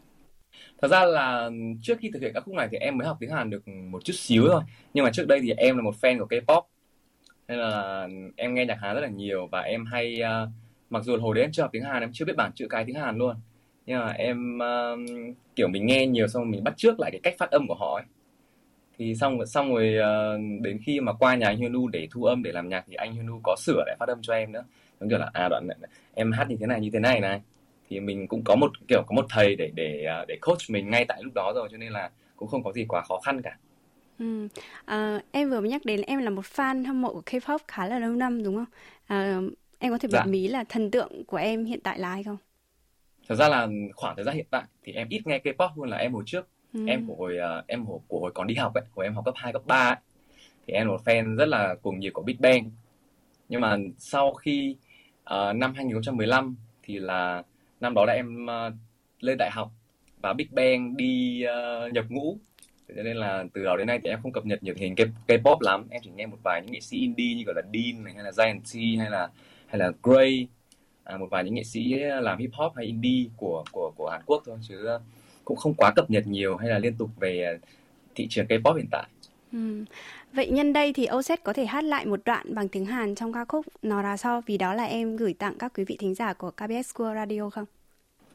Thật 0.83 0.89
ra 0.89 1.05
là 1.05 1.51
trước 1.83 1.99
khi 2.01 2.11
thực 2.13 2.23
hiện 2.23 2.33
ca 2.35 2.41
khúc 2.41 2.55
này 2.55 2.69
thì 2.71 2.77
em 2.79 2.99
mới 2.99 3.07
học 3.07 3.17
tiếng 3.21 3.31
Hàn 3.31 3.51
được 3.51 3.69
một 3.69 4.05
chút 4.05 4.15
xíu 4.17 4.49
thôi. 4.49 4.63
Nhưng 4.95 5.05
mà 5.05 5.11
trước 5.13 5.27
đây 5.29 5.41
thì 5.43 5.51
em 5.51 5.77
là 5.77 5.83
một 5.83 5.95
fan 6.01 6.19
của 6.19 6.27
K-pop 6.27 6.63
nên 7.49 7.59
là 7.59 8.09
em 8.37 8.55
nghe 8.55 8.67
nhạc 8.67 8.79
Hàn 8.81 8.95
rất 8.95 9.01
là 9.01 9.09
nhiều 9.09 9.49
và 9.53 9.61
em 9.61 9.87
hay 9.87 10.21
uh, 10.23 10.49
mặc 10.91 11.05
dù 11.05 11.19
hồi 11.19 11.35
đấy 11.35 11.45
em 11.45 11.53
chưa 11.53 11.63
học 11.63 11.71
tiếng 11.73 11.83
Hàn 11.83 12.03
em 12.03 12.11
chưa 12.13 12.25
biết 12.25 12.37
bảng 12.37 12.53
chữ 12.53 12.67
cái 12.71 12.85
tiếng 12.85 12.97
Hàn 12.97 13.19
luôn. 13.19 13.37
Nhưng 13.87 13.99
mà 13.99 14.13
em 14.13 14.59
uh, 14.59 15.35
kiểu 15.57 15.69
mình 15.69 15.87
nghe 15.87 16.07
nhiều 16.07 16.29
xong 16.29 16.51
mình 16.51 16.65
bắt 16.65 16.75
trước 16.77 17.01
lại 17.01 17.11
cái 17.11 17.21
cách 17.23 17.35
phát 17.39 17.51
âm 17.51 17.67
của 17.69 17.75
họ 17.75 17.95
ấy. 17.95 18.05
Thì 18.99 19.15
xong 19.15 19.47
xong 19.47 19.75
rồi 19.75 19.95
uh, 19.99 20.63
đến 20.63 20.79
khi 20.87 21.01
mà 21.01 21.13
qua 21.13 21.35
nhà 21.35 21.47
anh 21.47 21.57
Hyunu 21.57 21.89
để 21.89 22.09
thu 22.11 22.25
âm 22.25 22.43
để 22.43 22.53
làm 22.53 22.69
nhạc 22.69 22.85
thì 22.89 22.95
anh 22.95 23.13
Hyunu 23.13 23.41
có 23.43 23.57
sửa 23.59 23.83
lại 23.87 23.97
phát 23.99 24.09
âm 24.09 24.19
cho 24.23 24.35
em 24.35 24.53
nữa. 24.53 24.65
Giống 25.01 25.11
kiểu 25.11 25.19
là 25.19 25.31
à 25.33 25.49
đoạn 25.49 25.67
này, 25.69 25.77
em 26.15 26.33
hát 26.33 26.49
như 26.49 26.57
thế 26.61 26.67
này 26.67 26.81
như 26.81 26.91
thế 26.93 26.99
này 26.99 27.21
này. 27.21 27.41
Thì 27.89 28.01
mình 28.01 28.29
cũng 28.29 28.43
có 28.45 28.57
một 28.57 28.71
kiểu 28.89 29.03
có 29.07 29.15
một 29.15 29.27
thầy 29.31 29.57
để 29.57 29.71
để 29.75 30.07
để 30.29 30.39
coach 30.41 30.59
mình 30.69 30.91
ngay 30.91 31.05
tại 31.09 31.23
lúc 31.23 31.35
đó 31.35 31.53
rồi 31.55 31.69
cho 31.73 31.77
nên 31.77 31.93
là 31.93 32.11
cũng 32.37 32.49
không 32.49 32.63
có 32.63 32.73
gì 32.73 32.85
quá 32.89 33.03
khó 33.03 33.21
khăn 33.21 33.43
cả. 33.43 33.57
Ừ. 34.19 34.49
À, 34.85 35.21
em 35.33 35.51
vừa 35.51 35.61
mới 35.61 35.71
nhắc 35.71 35.85
đến 35.85 36.03
em 36.03 36.19
là 36.19 36.31
một 36.31 36.45
fan 36.45 36.87
hâm 36.87 37.03
mộ 37.03 37.13
của 37.13 37.23
K-pop 37.27 37.59
khá 37.69 37.87
là 37.87 37.99
lâu 37.99 38.13
năm 38.13 38.43
đúng 38.43 38.57
không? 38.57 38.67
À, 39.07 39.41
em 39.79 39.93
có 39.93 39.99
thể 39.99 40.09
bật 40.13 40.19
dạ. 40.19 40.25
mí 40.25 40.49
là 40.49 40.65
thần 40.65 40.91
tượng 40.91 41.25
của 41.25 41.37
em 41.37 41.65
hiện 41.65 41.81
tại 41.81 41.99
là 41.99 42.11
ai 42.11 42.25
không? 42.25 42.37
Thật 43.29 43.35
ra 43.35 43.49
là 43.49 43.69
khoảng 43.95 44.17
thời 44.17 44.25
gian 44.25 44.35
hiện 44.35 44.47
tại 44.51 44.65
thì 44.83 44.93
em 44.93 45.09
ít 45.09 45.27
nghe 45.27 45.39
K-pop 45.39 45.69
hơn 45.69 45.91
là 45.91 45.97
em 45.97 46.13
hồi 46.13 46.23
trước. 46.27 46.49
Ừ. 46.73 46.87
Em 46.87 47.07
của 47.07 47.15
hồi 47.15 47.39
uh, 47.59 47.67
em 47.67 47.85
của, 47.87 48.01
của 48.09 48.21
hồi 48.21 48.31
còn 48.35 48.47
đi 48.47 48.55
học 48.55 48.75
ấy, 48.75 48.85
hồi 48.95 49.07
em 49.07 49.15
học 49.15 49.25
cấp 49.25 49.35
2 49.37 49.53
cấp 49.53 49.63
3 49.67 49.89
ấy, 49.89 49.97
thì 50.67 50.73
em 50.73 50.87
là 50.87 50.93
một 50.93 51.01
fan 51.05 51.37
rất 51.37 51.49
là 51.49 51.75
cùng 51.83 52.01
nhiệt 52.01 52.13
của 52.13 52.23
Big 52.23 52.37
Bang. 52.39 52.71
Nhưng 53.49 53.61
mà 53.61 53.77
sau 53.99 54.35
khi 54.35 54.77
uh, 55.35 55.57
năm 55.57 55.75
2015 55.75 56.57
thì 56.83 56.99
là 56.99 57.43
năm 57.81 57.95
đó 57.95 58.05
là 58.05 58.13
em 58.13 58.47
uh, 58.47 58.73
lên 59.21 59.39
đại 59.39 59.51
học 59.51 59.71
và 60.23 60.33
Big 60.33 60.49
Bang 60.51 60.97
đi 60.97 61.45
uh, 61.47 61.93
nhập 61.93 62.05
ngũ 62.09 62.39
cho 62.97 63.03
nên 63.03 63.17
là 63.17 63.45
từ 63.53 63.65
đó 63.65 63.77
đến 63.77 63.87
nay 63.87 64.01
thì 64.05 64.11
em 64.11 64.19
không 64.23 64.33
cập 64.33 64.47
nhật 64.47 64.63
nhiều 64.63 64.75
hình 64.79 64.95
K-pop 65.27 65.61
lắm 65.61 65.87
em 65.91 66.03
chỉ 66.05 66.11
nghe 66.17 66.27
một 66.27 66.37
vài 66.45 66.63
những 66.63 66.73
nghệ 66.73 66.81
sĩ 66.81 66.97
indie 66.97 67.35
như 67.35 67.43
gọi 67.47 67.55
là 67.55 67.63
Dean 67.63 68.05
này 68.05 68.15
hay 68.15 68.25
là 68.25 68.33
Giant 68.33 68.63
T 68.63 68.75
hay 68.99 69.11
là 69.11 69.29
hay 69.67 69.79
là 69.79 69.93
Gray 70.03 70.49
à, 71.05 71.17
một 71.17 71.27
vài 71.31 71.45
những 71.45 71.55
nghệ 71.55 71.65
sĩ 71.65 71.95
làm 71.99 72.39
hip 72.39 72.51
hop 72.53 72.73
hay 72.77 72.87
indie 72.87 73.27
của 73.37 73.65
của 73.73 73.93
của 73.97 74.09
Hàn 74.11 74.21
Quốc 74.27 74.43
thôi 74.47 74.59
chứ 74.69 74.99
cũng 75.45 75.57
không 75.57 75.75
quá 75.75 75.93
cập 75.97 76.11
nhật 76.11 76.27
nhiều 76.27 76.57
hay 76.57 76.69
là 76.69 76.79
liên 76.79 76.95
tục 76.97 77.11
về 77.21 77.59
thị 78.15 78.27
trường 78.31 78.47
K-pop 78.47 78.75
hiện 78.75 78.89
tại. 78.91 79.07
Ừ. 79.53 79.85
Vậy 80.33 80.51
nhân 80.51 80.73
đây 80.73 80.93
thì 80.93 81.07
Oset 81.17 81.45
có 81.45 81.53
thể 81.53 81.67
hát 81.67 81.85
lại 81.85 82.07
một 82.07 82.21
đoạn 82.25 82.55
bằng 82.55 82.69
tiếng 82.69 82.85
Hàn 82.85 83.15
trong 83.15 83.33
ca 83.33 83.45
khúc 83.45 83.67
Nó 83.83 84.03
là 84.03 84.17
so 84.17 84.41
vì 84.47 84.59
đó 84.59 84.75
là 84.75 84.85
em 84.85 85.17
gửi 85.17 85.35
tặng 85.39 85.59
các 85.59 85.73
quý 85.77 85.85
vị 85.85 85.97
thính 86.01 86.15
giả 86.15 86.33
của 86.33 86.51
KBS 86.51 86.95
World 86.95 87.15
Radio 87.15 87.51
không? 87.51 87.65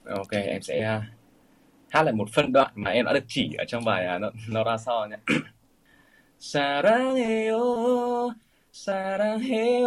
Ok, 0.05 0.31
em 0.31 0.61
sẽ 0.61 1.01
hát 1.90 2.02
lại 2.02 2.14
một 2.14 2.28
phân 2.32 2.52
đoạn 2.52 2.72
mà 2.74 2.90
em 2.90 3.04
đã 3.04 3.12
được 3.12 3.24
chỉ 3.28 3.54
ở 3.58 3.64
trong 3.68 3.84
bài 3.84 4.18
nó, 4.20 4.30
nó 4.48 4.64
ra 4.64 4.76
so 4.76 5.06
nhé 5.10 5.16
사랑해요 6.38 8.34
사랑해요 8.70 9.86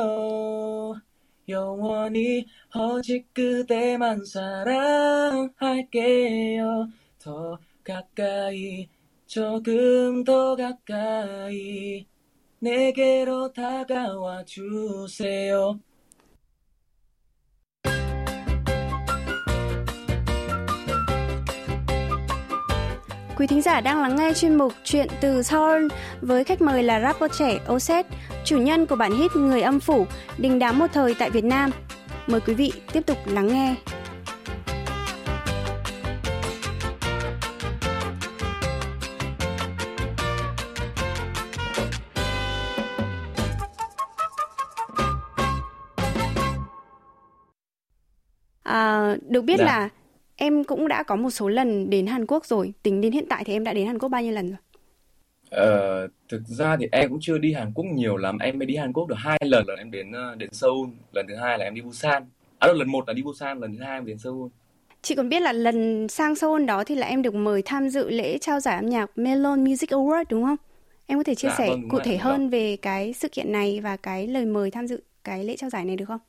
영원히 1.48 2.46
오직 2.76 3.34
그대만 3.34 4.26
사랑할게요 4.26 5.48
더 7.20 7.60
가까이 7.84 8.88
조금 9.28 10.24
더 10.24 10.56
가까이 10.56 12.06
내게로 12.60 13.52
다가와 13.54 14.44
주세요 14.46 15.80
Quý 23.37 23.47
thính 23.47 23.63
giả 23.63 23.81
đang 23.81 24.03
lắng 24.03 24.17
nghe 24.17 24.33
chuyên 24.35 24.55
mục 24.55 24.73
Chuyện 24.85 25.09
từ 25.21 25.43
Seoul 25.43 25.87
với 26.21 26.45
khách 26.45 26.63
mời 26.63 26.83
là 26.83 27.01
rapper 27.01 27.31
trẻ 27.39 27.59
Oset, 27.73 28.07
chủ 28.45 28.59
nhân 28.59 28.87
của 28.87 28.97
bản 28.97 29.13
hit 29.13 29.37
Người 29.37 29.63
âm 29.63 29.81
phủ, 29.81 30.07
đình 30.39 30.59
đám 30.59 30.79
một 30.79 30.87
thời 30.93 31.15
tại 31.15 31.31
Việt 31.31 31.45
Nam. 31.45 31.71
Mời 32.27 32.41
quý 32.41 32.55
vị 32.55 32.73
tiếp 32.93 33.07
tục 33.07 33.19
lắng 33.27 33.49
nghe. 33.49 33.75
À, 48.63 49.17
được 49.29 49.43
biết 49.43 49.57
dạ. 49.59 49.65
là 49.65 49.89
Em 50.37 50.65
cũng 50.65 50.89
đã 50.89 51.03
có 51.03 51.17
một 51.17 51.31
số 51.31 51.49
lần 51.49 51.91
đến 51.91 52.07
Hàn 52.07 52.27
Quốc 52.27 52.47
rồi. 52.47 52.73
Tính 52.83 53.01
đến 53.01 53.13
hiện 53.13 53.27
tại 53.29 53.45
thì 53.45 53.53
em 53.53 53.65
đã 53.65 53.73
đến 53.73 53.87
Hàn 53.87 53.99
Quốc 53.99 54.09
bao 54.09 54.23
nhiêu 54.23 54.33
lần 54.33 54.49
rồi? 54.49 54.59
Ờ, 55.51 56.09
thực 56.29 56.43
ra 56.47 56.77
thì 56.77 56.87
em 56.93 57.11
cũng 57.11 57.19
chưa 57.21 57.39
đi 57.39 57.53
Hàn 57.53 57.73
Quốc 57.75 57.85
nhiều 57.85 58.17
lắm. 58.17 58.39
Em 58.39 58.59
mới 58.59 58.67
đi 58.67 58.77
Hàn 58.77 58.93
Quốc 58.93 59.09
được 59.09 59.15
hai 59.19 59.39
lần. 59.45 59.65
Lần 59.67 59.79
em 59.79 59.91
đến 59.91 60.13
ờ, 60.13 60.35
đến 60.35 60.53
Seoul, 60.53 60.89
lần 61.13 61.27
thứ 61.29 61.37
hai 61.37 61.59
là 61.59 61.65
em 61.65 61.75
đi 61.75 61.81
Busan. 61.81 62.25
À 62.59 62.73
lần 62.73 62.89
một 62.89 63.09
là 63.09 63.15
đi 63.15 63.23
Busan, 63.23 63.61
lần 63.61 63.77
thứ 63.77 63.83
hai 63.83 63.99
em 63.99 64.07
đến 64.07 64.19
Seoul. 64.19 64.49
Chị 65.03 65.15
còn 65.15 65.29
biết 65.29 65.41
là 65.43 65.53
lần 65.53 66.09
sang 66.09 66.35
Seoul 66.35 66.65
đó 66.65 66.85
thì 66.85 66.95
là 66.95 67.07
em 67.07 67.23
được 67.23 67.35
mời 67.35 67.63
tham 67.63 67.89
dự 67.89 68.11
lễ 68.11 68.39
trao 68.39 68.61
giải 68.61 68.77
âm 68.77 68.87
nhạc 68.87 69.11
Melon 69.17 69.65
Music 69.65 69.91
Award 69.91 70.25
đúng 70.29 70.45
không? 70.45 70.57
Em 71.07 71.19
có 71.19 71.25
thể 71.25 71.35
chia 71.35 71.49
dạ, 71.49 71.55
sẻ 71.59 71.69
vâng, 71.69 71.89
cụ 71.89 71.99
thể 71.99 72.17
hơn 72.17 72.51
về 72.51 72.77
cái 72.77 73.13
sự 73.13 73.29
kiện 73.29 73.53
này 73.53 73.81
và 73.81 73.97
cái 73.97 74.27
lời 74.27 74.47
mời 74.47 74.71
tham 74.71 74.87
dự 74.87 75.03
cái 75.25 75.45
lễ 75.45 75.57
trao 75.57 75.71
giải 75.71 75.85
này 75.85 75.97
được 75.97 76.05
không? 76.05 76.21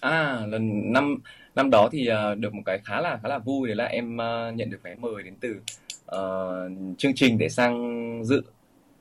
À, 0.00 0.46
lần 0.46 0.92
năm 0.92 1.16
năm 1.54 1.70
đó 1.70 1.88
thì 1.92 2.08
uh, 2.32 2.38
được 2.38 2.54
một 2.54 2.62
cái 2.64 2.80
khá 2.84 3.00
là 3.00 3.18
khá 3.22 3.28
là 3.28 3.38
vui 3.38 3.68
đấy 3.68 3.76
là 3.76 3.84
em 3.84 4.14
uh, 4.16 4.54
nhận 4.54 4.70
được 4.70 4.82
vé 4.82 4.94
mời 4.94 5.22
đến 5.22 5.34
từ 5.40 5.56
uh, 6.16 6.98
chương 6.98 7.14
trình 7.14 7.38
để 7.38 7.48
sang 7.48 8.24
dự 8.24 8.42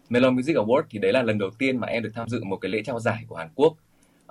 Melon 0.09 0.35
Music 0.35 0.55
Award 0.55 0.83
thì 0.89 0.99
đấy 0.99 1.13
là 1.13 1.23
lần 1.23 1.37
đầu 1.37 1.49
tiên 1.57 1.77
mà 1.77 1.87
em 1.87 2.03
được 2.03 2.11
tham 2.15 2.29
dự 2.29 2.43
một 2.43 2.57
cái 2.57 2.71
lễ 2.71 2.81
trao 2.85 2.99
giải 2.99 3.23
của 3.27 3.35
Hàn 3.35 3.49
Quốc. 3.55 3.75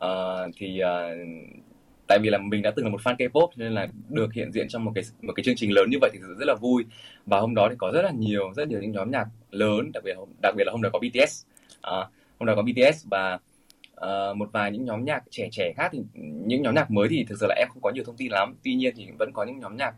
Uh, 0.04 0.54
thì 0.56 0.80
uh, 0.82 1.28
tại 2.06 2.18
vì 2.22 2.30
là 2.30 2.38
mình 2.38 2.62
đã 2.62 2.70
từng 2.76 2.84
là 2.84 2.90
một 2.90 3.00
fan 3.04 3.16
K-pop 3.16 3.48
nên 3.56 3.72
là 3.72 3.88
được 4.08 4.32
hiện 4.32 4.52
diện 4.52 4.68
trong 4.68 4.84
một 4.84 4.92
cái 4.94 5.04
một 5.22 5.32
cái 5.36 5.44
chương 5.44 5.56
trình 5.56 5.72
lớn 5.72 5.90
như 5.90 5.98
vậy 6.00 6.10
thì 6.12 6.18
rất 6.38 6.46
là 6.46 6.54
vui. 6.54 6.84
Và 7.26 7.40
hôm 7.40 7.54
đó 7.54 7.68
thì 7.70 7.76
có 7.78 7.90
rất 7.94 8.02
là 8.02 8.10
nhiều 8.10 8.52
rất 8.56 8.68
nhiều 8.68 8.80
những 8.80 8.92
nhóm 8.92 9.10
nhạc 9.10 9.26
lớn, 9.50 9.90
đặc 9.94 10.04
biệt 10.04 10.16
đặc 10.42 10.54
biệt 10.56 10.64
là 10.64 10.72
hôm 10.72 10.82
đó 10.82 10.90
có 10.92 10.98
BTS. 10.98 11.44
Uh, 11.78 12.08
hôm 12.38 12.46
đó 12.46 12.54
có 12.56 12.62
BTS 12.62 13.06
và 13.10 13.38
uh, 14.04 14.36
một 14.36 14.48
vài 14.52 14.70
những 14.70 14.84
nhóm 14.84 15.04
nhạc 15.04 15.22
trẻ 15.30 15.48
trẻ 15.52 15.72
khác 15.76 15.88
thì 15.92 16.02
những 16.46 16.62
nhóm 16.62 16.74
nhạc 16.74 16.90
mới 16.90 17.08
thì 17.10 17.24
thực 17.28 17.36
sự 17.40 17.46
là 17.48 17.54
em 17.58 17.68
không 17.68 17.82
có 17.82 17.90
nhiều 17.90 18.04
thông 18.04 18.16
tin 18.16 18.32
lắm. 18.32 18.54
Tuy 18.64 18.74
nhiên 18.74 18.94
thì 18.96 19.08
vẫn 19.18 19.30
có 19.34 19.44
những 19.44 19.58
nhóm 19.58 19.76
nhạc 19.76 19.94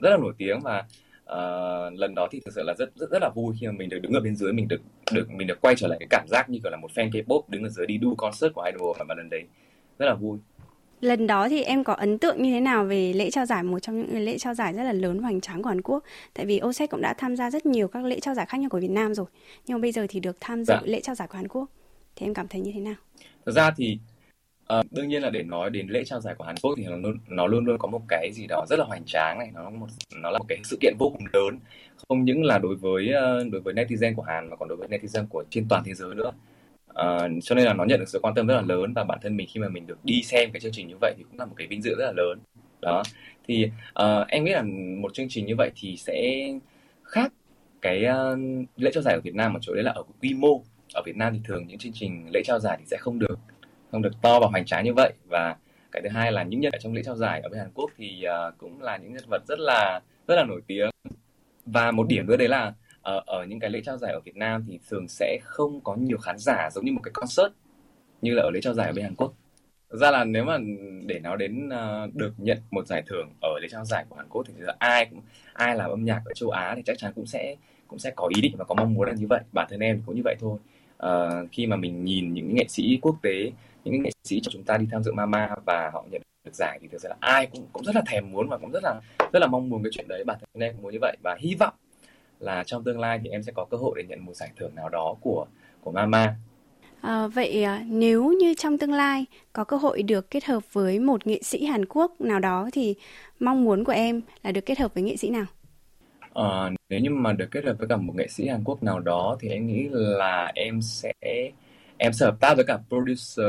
rất 0.00 0.10
là 0.10 0.16
nổi 0.16 0.32
tiếng 0.38 0.60
và 0.60 0.84
uh, 1.24 1.98
lần 1.98 2.14
đó 2.14 2.28
thì 2.30 2.40
thực 2.44 2.54
sự 2.54 2.62
là 2.62 2.74
rất 2.78 2.96
rất 2.96 3.10
rất 3.10 3.18
là 3.22 3.30
vui 3.34 3.54
khi 3.60 3.66
mà 3.66 3.72
mình 3.72 3.88
được 3.88 3.98
đứng 3.98 4.12
ở 4.12 4.20
bên 4.20 4.36
dưới 4.36 4.52
mình 4.52 4.68
được 4.68 4.80
được 5.12 5.30
mình 5.30 5.46
được 5.46 5.60
quay 5.60 5.74
trở 5.76 5.88
lại 5.88 5.96
cái 6.00 6.06
cảm 6.10 6.26
giác 6.28 6.50
như 6.50 6.58
kiểu 6.62 6.70
là 6.70 6.76
một 6.76 6.90
fan 6.94 7.10
K-pop 7.10 7.42
đứng 7.48 7.62
ở 7.62 7.68
dưới 7.68 7.86
đi 7.86 7.98
đu 7.98 8.14
concert 8.14 8.52
của 8.54 8.62
idol 8.62 8.96
và 9.08 9.14
lần 9.18 9.30
đấy. 9.30 9.42
Rất 9.98 10.06
là 10.06 10.14
vui. 10.14 10.38
Lần 11.00 11.26
đó 11.26 11.48
thì 11.48 11.62
em 11.62 11.84
có 11.84 11.92
ấn 11.92 12.18
tượng 12.18 12.42
như 12.42 12.52
thế 12.52 12.60
nào 12.60 12.84
về 12.84 13.12
lễ 13.12 13.30
trao 13.30 13.46
giải 13.46 13.62
một 13.62 13.78
trong 13.78 13.96
những 13.96 14.24
lễ 14.24 14.38
trao 14.38 14.54
giải 14.54 14.72
rất 14.72 14.82
là 14.82 14.92
lớn 14.92 15.20
và 15.20 15.22
hoành 15.22 15.40
tráng 15.40 15.62
của 15.62 15.68
Hàn 15.68 15.82
Quốc? 15.82 16.04
Tại 16.34 16.46
vì 16.46 16.60
OSEC 16.64 16.90
cũng 16.90 17.00
đã 17.00 17.14
tham 17.18 17.36
gia 17.36 17.50
rất 17.50 17.66
nhiều 17.66 17.88
các 17.88 18.04
lễ 18.04 18.20
trao 18.20 18.34
giải 18.34 18.46
khác 18.46 18.58
nhau 18.58 18.70
của 18.70 18.78
Việt 18.78 18.90
Nam 18.90 19.14
rồi 19.14 19.26
nhưng 19.66 19.78
mà 19.78 19.82
bây 19.82 19.92
giờ 19.92 20.06
thì 20.08 20.20
được 20.20 20.36
tham 20.40 20.64
dự 20.64 20.74
dạ. 20.74 20.80
lễ 20.84 21.00
trao 21.00 21.14
giải 21.14 21.28
của 21.28 21.36
Hàn 21.36 21.48
Quốc 21.48 21.68
thì 22.16 22.26
em 22.26 22.34
cảm 22.34 22.48
thấy 22.48 22.60
như 22.60 22.70
thế 22.74 22.80
nào? 22.80 22.94
Thực 23.46 23.52
ra 23.52 23.70
thì 23.76 23.98
À, 24.66 24.82
đương 24.90 25.08
nhiên 25.08 25.22
là 25.22 25.30
để 25.30 25.42
nói 25.42 25.70
đến 25.70 25.88
lễ 25.88 26.04
trao 26.04 26.20
giải 26.20 26.34
của 26.34 26.44
Hàn 26.44 26.56
Quốc 26.62 26.74
thì 26.76 26.84
nó 26.84 26.96
luôn 26.96 27.18
nó 27.28 27.46
luôn 27.46 27.64
luôn 27.64 27.78
có 27.78 27.88
một 27.88 28.00
cái 28.08 28.30
gì 28.32 28.46
đó 28.46 28.64
rất 28.68 28.78
là 28.78 28.84
hoành 28.84 29.04
tráng 29.06 29.38
này 29.38 29.50
nó 29.54 29.70
một 29.70 29.86
nó 30.22 30.30
là 30.30 30.38
một 30.38 30.44
cái 30.48 30.58
sự 30.64 30.78
kiện 30.80 30.94
vô 30.98 31.10
cùng 31.10 31.24
lớn. 31.32 31.58
Không 32.08 32.24
những 32.24 32.42
là 32.42 32.58
đối 32.58 32.76
với 32.76 33.08
ờ, 33.08 33.44
đối 33.52 33.60
với 33.60 33.74
netizen 33.74 34.14
của 34.14 34.22
Hàn 34.22 34.50
mà 34.50 34.56
còn 34.56 34.68
đối 34.68 34.76
với 34.76 34.88
netizen 34.88 35.26
của 35.26 35.44
trên 35.50 35.66
toàn 35.68 35.82
thế 35.86 35.94
giới 35.94 36.14
nữa. 36.14 36.32
Uh, 36.90 37.42
cho 37.42 37.54
nên 37.54 37.64
là 37.64 37.74
nó 37.74 37.84
nhận 37.84 38.00
được 38.00 38.08
sự 38.08 38.18
quan 38.22 38.34
tâm 38.34 38.46
rất 38.46 38.54
là 38.54 38.60
lớn 38.60 38.92
và 38.94 39.04
bản 39.04 39.18
thân 39.22 39.36
mình 39.36 39.48
khi 39.50 39.60
mà 39.60 39.68
mình 39.68 39.86
được 39.86 40.04
đi 40.04 40.22
xem 40.22 40.50
cái 40.52 40.60
chương 40.60 40.72
trình 40.72 40.88
như 40.88 40.96
vậy 41.00 41.14
thì 41.18 41.24
cũng 41.30 41.38
là 41.38 41.44
một 41.44 41.54
cái 41.56 41.66
vinh 41.66 41.82
dự 41.82 41.94
rất 41.98 42.04
là 42.04 42.12
lớn. 42.16 42.38
Đó. 42.80 43.02
Thì 43.48 43.70
uh, 44.02 44.28
em 44.28 44.44
nghĩ 44.44 44.52
là 44.52 44.62
một 45.00 45.14
chương 45.14 45.28
trình 45.28 45.46
như 45.46 45.56
vậy 45.56 45.70
thì 45.76 45.96
sẽ 45.96 46.48
khác 47.02 47.32
cái 47.82 48.04
uh, 48.04 48.38
lễ 48.76 48.90
trao 48.94 49.02
giải 49.02 49.14
ở 49.14 49.20
Việt 49.20 49.34
Nam 49.34 49.54
ở 49.54 49.58
chỗ 49.62 49.74
đấy 49.74 49.84
là 49.84 49.92
ở 49.92 50.02
quy 50.22 50.34
mô 50.34 50.62
ở 50.94 51.02
Việt 51.06 51.16
Nam 51.16 51.32
thì 51.32 51.40
thường 51.44 51.66
những 51.66 51.78
chương 51.78 51.92
trình 51.94 52.26
lễ 52.34 52.42
trao 52.44 52.58
giải 52.58 52.76
thì 52.80 52.84
sẽ 52.86 52.96
không 53.00 53.18
được 53.18 53.38
không 53.92 54.02
được 54.02 54.22
to 54.22 54.40
và 54.40 54.46
hoành 54.46 54.64
tráng 54.64 54.84
như 54.84 54.94
vậy. 54.94 55.12
Và 55.28 55.56
cái 55.92 56.02
thứ 56.02 56.08
hai 56.08 56.32
là 56.32 56.42
những 56.42 56.60
nhân 56.60 56.72
vật 56.72 56.78
trong 56.82 56.94
lễ 56.94 57.02
trao 57.04 57.16
giải 57.16 57.40
ở 57.40 57.48
bên 57.48 57.60
Hàn 57.60 57.70
Quốc 57.74 57.90
thì 57.96 58.24
uh, 58.48 58.58
cũng 58.58 58.82
là 58.82 58.96
những 58.96 59.12
nhân 59.12 59.24
vật 59.30 59.42
rất 59.48 59.58
là 59.58 60.00
rất 60.28 60.34
là 60.34 60.44
nổi 60.44 60.60
tiếng. 60.66 60.90
Và 61.66 61.90
một 61.90 62.08
điểm 62.08 62.26
nữa 62.26 62.36
đấy 62.36 62.48
là 62.48 62.72
ở, 63.02 63.22
ở 63.26 63.44
những 63.44 63.60
cái 63.60 63.70
lễ 63.70 63.80
trao 63.84 63.98
giải 63.98 64.12
ở 64.12 64.20
Việt 64.20 64.36
Nam 64.36 64.64
thì 64.68 64.78
thường 64.90 65.08
sẽ 65.08 65.38
không 65.42 65.80
có 65.80 65.94
nhiều 65.96 66.18
khán 66.18 66.38
giả 66.38 66.70
giống 66.72 66.84
như 66.84 66.92
một 66.92 67.00
cái 67.04 67.12
concert 67.14 67.52
như 68.22 68.34
là 68.34 68.42
ở 68.42 68.50
lễ 68.50 68.60
trao 68.60 68.74
giải 68.74 68.86
ở 68.86 68.92
bên 68.92 69.04
Hàn 69.04 69.14
Quốc. 69.14 69.34
Thực 69.90 69.98
ra 70.00 70.10
là 70.10 70.24
nếu 70.24 70.44
mà 70.44 70.58
để 71.06 71.18
nói 71.18 71.36
đến 71.36 71.68
uh, 71.68 72.14
được 72.14 72.32
nhận 72.38 72.58
một 72.70 72.86
giải 72.86 73.02
thưởng 73.06 73.28
ở 73.42 73.58
lễ 73.62 73.68
trao 73.70 73.84
giải 73.84 74.04
của 74.08 74.16
Hàn 74.16 74.28
Quốc 74.28 74.46
thì 74.46 74.54
là 74.56 74.74
ai 74.78 75.06
cũng 75.06 75.20
ai 75.52 75.76
làm 75.76 75.90
âm 75.90 76.04
nhạc 76.04 76.22
ở 76.24 76.32
châu 76.34 76.50
Á 76.50 76.72
thì 76.76 76.82
chắc 76.86 76.98
chắn 76.98 77.12
cũng 77.14 77.26
sẽ 77.26 77.56
cũng 77.88 77.98
sẽ 77.98 78.10
có 78.16 78.28
ý 78.36 78.40
định 78.40 78.52
và 78.58 78.64
có 78.64 78.74
mong 78.74 78.94
muốn 78.94 79.08
là 79.08 79.14
như 79.14 79.26
vậy. 79.26 79.40
Bản 79.52 79.66
thân 79.70 79.80
em 79.80 80.02
cũng 80.06 80.16
như 80.16 80.22
vậy 80.24 80.36
thôi 80.40 80.58
uh, 81.06 81.52
khi 81.52 81.66
mà 81.66 81.76
mình 81.76 82.04
nhìn 82.04 82.34
những 82.34 82.54
nghệ 82.54 82.64
sĩ 82.68 82.98
quốc 83.02 83.16
tế 83.22 83.52
những 83.84 84.02
nghệ 84.02 84.10
sĩ 84.24 84.40
cho 84.42 84.50
chúng 84.52 84.64
ta 84.64 84.76
đi 84.76 84.86
tham 84.92 85.02
dự 85.02 85.12
Mama 85.12 85.48
và 85.66 85.90
họ 85.92 86.04
nhận 86.10 86.22
được 86.44 86.54
giải 86.54 86.78
thì 86.82 86.88
thực 86.88 87.00
ra 87.00 87.08
là 87.08 87.16
ai 87.20 87.46
cũng 87.46 87.66
cũng 87.72 87.84
rất 87.84 87.94
là 87.94 88.02
thèm 88.06 88.32
muốn 88.32 88.48
và 88.48 88.58
cũng 88.58 88.70
rất 88.72 88.82
là 88.82 89.00
rất 89.32 89.38
là 89.40 89.46
mong 89.46 89.68
muốn 89.68 89.82
cái 89.82 89.90
chuyện 89.92 90.08
đấy 90.08 90.24
bản 90.24 90.38
thân 90.40 90.62
em 90.62 90.72
cũng 90.72 90.82
muốn 90.82 90.92
như 90.92 90.98
vậy 91.00 91.16
và 91.22 91.36
hy 91.40 91.54
vọng 91.54 91.74
là 92.40 92.64
trong 92.64 92.84
tương 92.84 93.00
lai 93.00 93.20
thì 93.24 93.30
em 93.30 93.42
sẽ 93.42 93.52
có 93.56 93.64
cơ 93.70 93.76
hội 93.76 93.94
để 93.96 94.04
nhận 94.08 94.24
một 94.24 94.34
giải 94.34 94.50
thưởng 94.56 94.74
nào 94.74 94.88
đó 94.88 95.14
của 95.20 95.46
của 95.80 95.92
Mama 95.92 96.36
À, 97.04 97.26
vậy 97.26 97.62
ờ, 97.62 97.78
nếu 97.86 98.32
như 98.32 98.54
trong 98.54 98.78
tương 98.78 98.92
lai 98.92 99.24
có 99.52 99.64
cơ 99.64 99.76
hội 99.76 100.02
được 100.02 100.30
kết 100.30 100.44
hợp 100.44 100.72
với 100.72 100.98
một 100.98 101.26
nghệ 101.26 101.42
sĩ 101.42 101.64
Hàn 101.64 101.84
Quốc 101.84 102.20
nào 102.20 102.38
đó 102.38 102.68
thì 102.72 102.94
mong 103.40 103.64
muốn 103.64 103.84
của 103.84 103.92
em 103.92 104.20
là 104.42 104.52
được 104.52 104.66
kết 104.66 104.78
hợp 104.78 104.94
với 104.94 105.02
nghệ 105.02 105.16
sĩ 105.16 105.30
nào? 105.30 105.46
À, 106.34 106.70
nếu 106.90 107.00
như 107.00 107.10
mà 107.10 107.32
được 107.32 107.48
kết 107.50 107.64
hợp 107.64 107.74
với 107.78 107.88
cả 107.88 107.96
một 107.96 108.14
nghệ 108.16 108.28
sĩ 108.28 108.48
Hàn 108.48 108.64
Quốc 108.64 108.82
nào 108.82 109.00
đó 109.00 109.36
thì 109.40 109.48
em 109.48 109.66
nghĩ 109.66 109.88
là 109.92 110.52
em 110.54 110.82
sẽ 110.82 111.12
em 111.98 112.12
sẽ 112.12 112.26
hợp 112.26 112.36
tác 112.40 112.54
với 112.54 112.64
cả 112.64 112.78
producer 112.88 113.46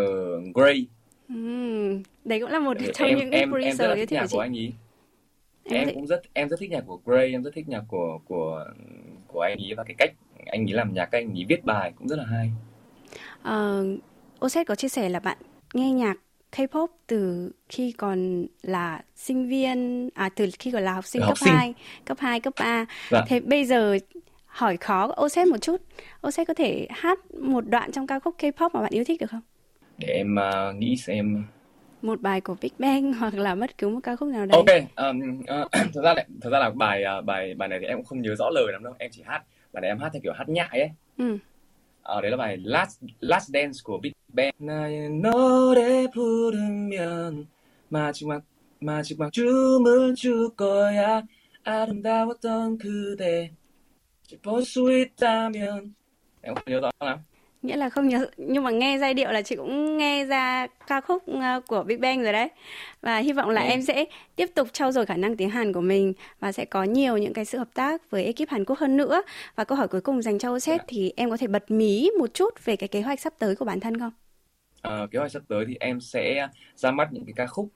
Gray. 0.56 0.86
Uhm, 1.34 2.04
đấy 2.26 2.40
cũng 2.42 2.50
là 2.52 2.60
một 2.60 2.74
trong 2.94 3.08
em, 3.10 3.18
những 3.18 3.32
em, 3.32 3.50
producer 3.50 3.66
em 3.68 3.78
rất 3.78 3.88
là 3.88 3.96
thích 3.96 4.12
nhạc 4.12 4.28
của 4.32 4.40
anh 4.40 4.58
ấy. 4.58 4.74
Em 5.64 5.76
Em 5.78 5.86
thích- 5.88 5.94
cũng 5.96 6.08
rất 6.08 6.22
em 6.34 6.50
rất 6.50 6.60
thích 6.60 6.72
nhạc 6.72 6.84
của 6.88 7.00
Gray, 7.06 7.32
em 7.32 7.44
rất 7.44 7.54
thích 7.54 7.70
nhạc 7.70 7.84
của 7.88 8.20
của 8.28 8.66
của 9.28 9.42
anh 9.42 9.58
ấy 9.58 9.74
và 9.78 9.84
cái 9.84 9.96
cách 9.98 10.12
anh 10.46 10.70
ấy 10.70 10.74
làm 10.74 10.94
nhạc, 10.94 11.12
anh 11.12 11.32
ấy 11.32 11.46
viết 11.50 11.66
bài 11.66 11.94
cũng 12.00 12.08
rất 12.08 12.16
là 12.16 12.26
hay. 12.26 12.52
Ờ, 13.42 13.86
Oset 14.46 14.68
có 14.68 14.76
chia 14.76 14.90
sẻ 14.90 15.10
là 15.10 15.20
bạn 15.20 15.38
nghe 15.74 15.92
nhạc 15.92 16.18
K-pop 16.56 16.88
từ 17.08 17.52
khi 17.70 17.92
còn 17.92 18.46
là 18.62 19.02
sinh 19.16 19.50
viên, 19.50 20.10
à 20.14 20.30
từ 20.36 20.50
khi 20.60 20.72
còn 20.72 20.84
là 20.84 20.94
học 20.94 21.06
sinh 21.06 21.22
Từ 21.22 21.28
cấp 21.28 21.38
sinh. 21.38 21.54
2, 21.54 21.74
cấp 22.06 22.18
2, 22.20 22.40
cấp 22.40 22.54
3. 22.60 22.86
Dạ. 23.12 23.22
Thế 23.28 23.40
bây 23.40 23.66
giờ 23.66 23.98
hỏi 24.46 24.78
khó 24.78 25.12
Oset 25.22 25.48
một 25.48 25.58
chút. 25.58 25.82
Oset 26.28 26.48
có 26.48 26.54
thể 26.54 26.88
hát 26.90 27.32
một 27.34 27.68
đoạn 27.68 27.92
trong 27.92 28.08
ca 28.08 28.20
khúc 28.20 28.36
K-pop 28.38 28.70
mà 28.74 28.82
bạn 28.82 28.92
yêu 28.94 29.04
thích 29.04 29.22
được 29.22 29.32
không? 29.32 29.42
Để 29.98 30.08
em 30.08 30.40
à, 30.40 30.72
nghĩ 30.78 30.98
xem 30.98 31.44
Một 32.02 32.22
bài 32.22 32.42
của 32.42 32.56
Big 32.62 32.72
Bang 32.80 33.14
hoặc 33.20 33.34
là 33.34 33.56
bất 33.56 33.78
cứ 33.78 33.90
một 33.90 34.00
ca 34.04 34.16
khúc 34.16 34.30
nào 34.30 34.46
đấy. 34.46 34.62
Ok, 34.66 35.06
um, 35.08 35.40
uh, 35.40 35.72
thật 35.94 36.02
ra 36.04 36.14
lại 36.14 36.26
thật 36.42 36.50
ra 36.50 36.60
là 36.60 36.70
bài 36.70 37.04
à, 37.04 37.22
bài 37.22 37.54
bài 37.54 37.70
này 37.70 37.80
thì 37.82 37.86
em 37.86 37.98
cũng 37.98 38.06
không 38.06 38.22
nhớ 38.22 38.36
rõ 38.36 38.50
lời 38.50 38.66
lắm 38.72 38.84
đâu, 38.84 38.94
em 39.00 39.12
chỉ 39.14 39.24
hát 39.26 39.44
bài 39.74 39.82
này 39.82 39.90
em 39.90 40.00
hát 40.00 40.10
theo 40.14 40.22
kiểu 40.24 40.34
hát 40.34 40.50
nhại 40.50 40.80
ấy. 40.80 40.90
Ừ. 41.18 41.38
Là 42.06 42.38
bài 42.38 42.58
Last 42.58 43.04
Last 43.20 43.50
Dance 43.54 43.80
của 43.84 43.98
Big 43.98 44.12
Bang. 44.34 44.52
나의 44.60 45.10
노래 45.10 46.08
부르면 46.14 47.48
마지막 47.90 48.44
마지막 48.80 49.32
춤을 49.34 50.16
출 50.16 50.56
거야. 50.56 51.24
아름다웠던 51.64 52.78
그대 52.78 53.52
있다면. 54.92 55.96
Em 56.42 56.56
không 56.56 56.64
nhớ 56.66 56.80
rõ 56.80 56.90
lắm. 57.00 57.20
Nghĩa 57.66 57.76
là 57.78 57.90
không 57.90 58.08
nhớ 58.08 58.28
nhưng 58.38 58.64
mà 58.64 58.72
nghe 58.72 58.98
giai 59.00 59.14
điệu 59.14 59.32
là 59.32 59.42
chị 59.42 59.56
cũng 59.56 59.98
nghe 59.98 60.26
ra 60.26 60.68
ca 60.88 61.02
khúc 61.02 61.24
ờ, 61.28 61.62
của 61.68 61.84
Big 61.84 62.02
Bang 62.02 62.24
rồi 62.24 62.34
đấy. 62.34 62.50
Và 63.02 63.18
hy 63.18 63.34
vọng 63.34 63.50
là 63.50 63.62
Ừ. 63.62 63.68
em 63.68 63.82
sẽ 63.82 64.06
tiếp 64.36 64.48
tục 64.56 64.68
trau 64.74 64.92
dồi 64.92 65.06
khả 65.06 65.18
năng 65.18 65.38
tiếng 65.38 65.50
Hàn 65.50 65.74
của 65.74 65.82
mình 65.82 66.14
và 66.40 66.52
sẽ 66.52 66.66
có 66.66 66.84
nhiều 66.84 67.18
những 67.18 67.34
cái 67.34 67.46
sự 67.46 67.58
hợp 67.58 67.70
tác 67.74 68.10
với 68.12 68.24
ekip 68.26 68.50
Hàn 68.50 68.66
Quốc 68.66 68.80
hơn 68.80 68.98
nữa. 68.98 69.22
Và 69.56 69.64
câu 69.64 69.78
hỏi 69.78 69.88
cuối 69.88 70.02
cùng 70.02 70.22
dành 70.22 70.40
cho 70.40 70.52
Oset 70.52 70.82
Dạ. 70.82 70.86
thì 70.88 71.14
em 71.16 71.30
có 71.30 71.38
thể 71.38 71.48
bật 71.48 71.72
mí 71.72 72.10
một 72.20 72.34
chút 72.34 72.66
về 72.66 72.76
cái 72.76 72.88
kế 72.88 73.02
hoạch 73.02 73.20
sắp 73.20 73.34
tới 73.40 73.56
của 73.56 73.66
bản 73.66 73.80
thân 73.80 74.00
không? 74.00 74.12
Ờ, 74.82 75.08
kế 75.12 75.20
hoạch 75.20 75.32
sắp 75.32 75.44
tới 75.48 75.66
thì 75.68 75.76
em 75.80 76.02
sẽ 76.02 76.48
ra 76.76 76.92
mắt 76.92 77.14
những 77.14 77.26
cái 77.26 77.34
ca 77.36 77.48
khúc 77.48 77.70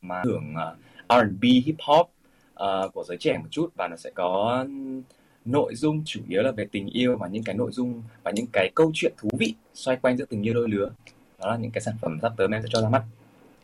mà 0.00 0.22
hưởng 0.24 0.54
ờ, 0.56 0.76
R&B 1.08 1.62
hip 1.66 1.76
hop 1.86 2.06
ờ, 2.54 2.88
của 2.94 3.04
giới 3.04 3.16
trẻ 3.20 3.38
một 3.38 3.48
chút 3.50 3.70
và 3.76 3.88
nó 3.88 3.96
sẽ 3.96 4.10
có 4.14 4.64
nội 5.44 5.74
dung 5.74 6.02
chủ 6.04 6.20
yếu 6.28 6.42
là 6.42 6.50
về 6.50 6.66
tình 6.72 6.86
yêu 6.86 7.16
và 7.16 7.28
những 7.28 7.42
cái 7.42 7.54
nội 7.54 7.70
dung 7.72 8.02
và 8.22 8.30
những 8.30 8.46
cái 8.52 8.70
câu 8.74 8.90
chuyện 8.94 9.12
thú 9.18 9.28
vị 9.38 9.54
xoay 9.74 9.96
quanh 9.96 10.16
giữa 10.16 10.24
tình 10.24 10.42
yêu 10.42 10.54
đôi 10.54 10.68
lứa. 10.68 10.90
Đó 11.38 11.50
là 11.50 11.56
những 11.56 11.70
cái 11.70 11.80
sản 11.80 11.94
phẩm 12.02 12.18
sắp 12.22 12.32
tới 12.36 12.48
em 12.52 12.62
sẽ 12.62 12.68
cho 12.72 12.82
ra 12.82 12.88
mắt. 12.88 13.02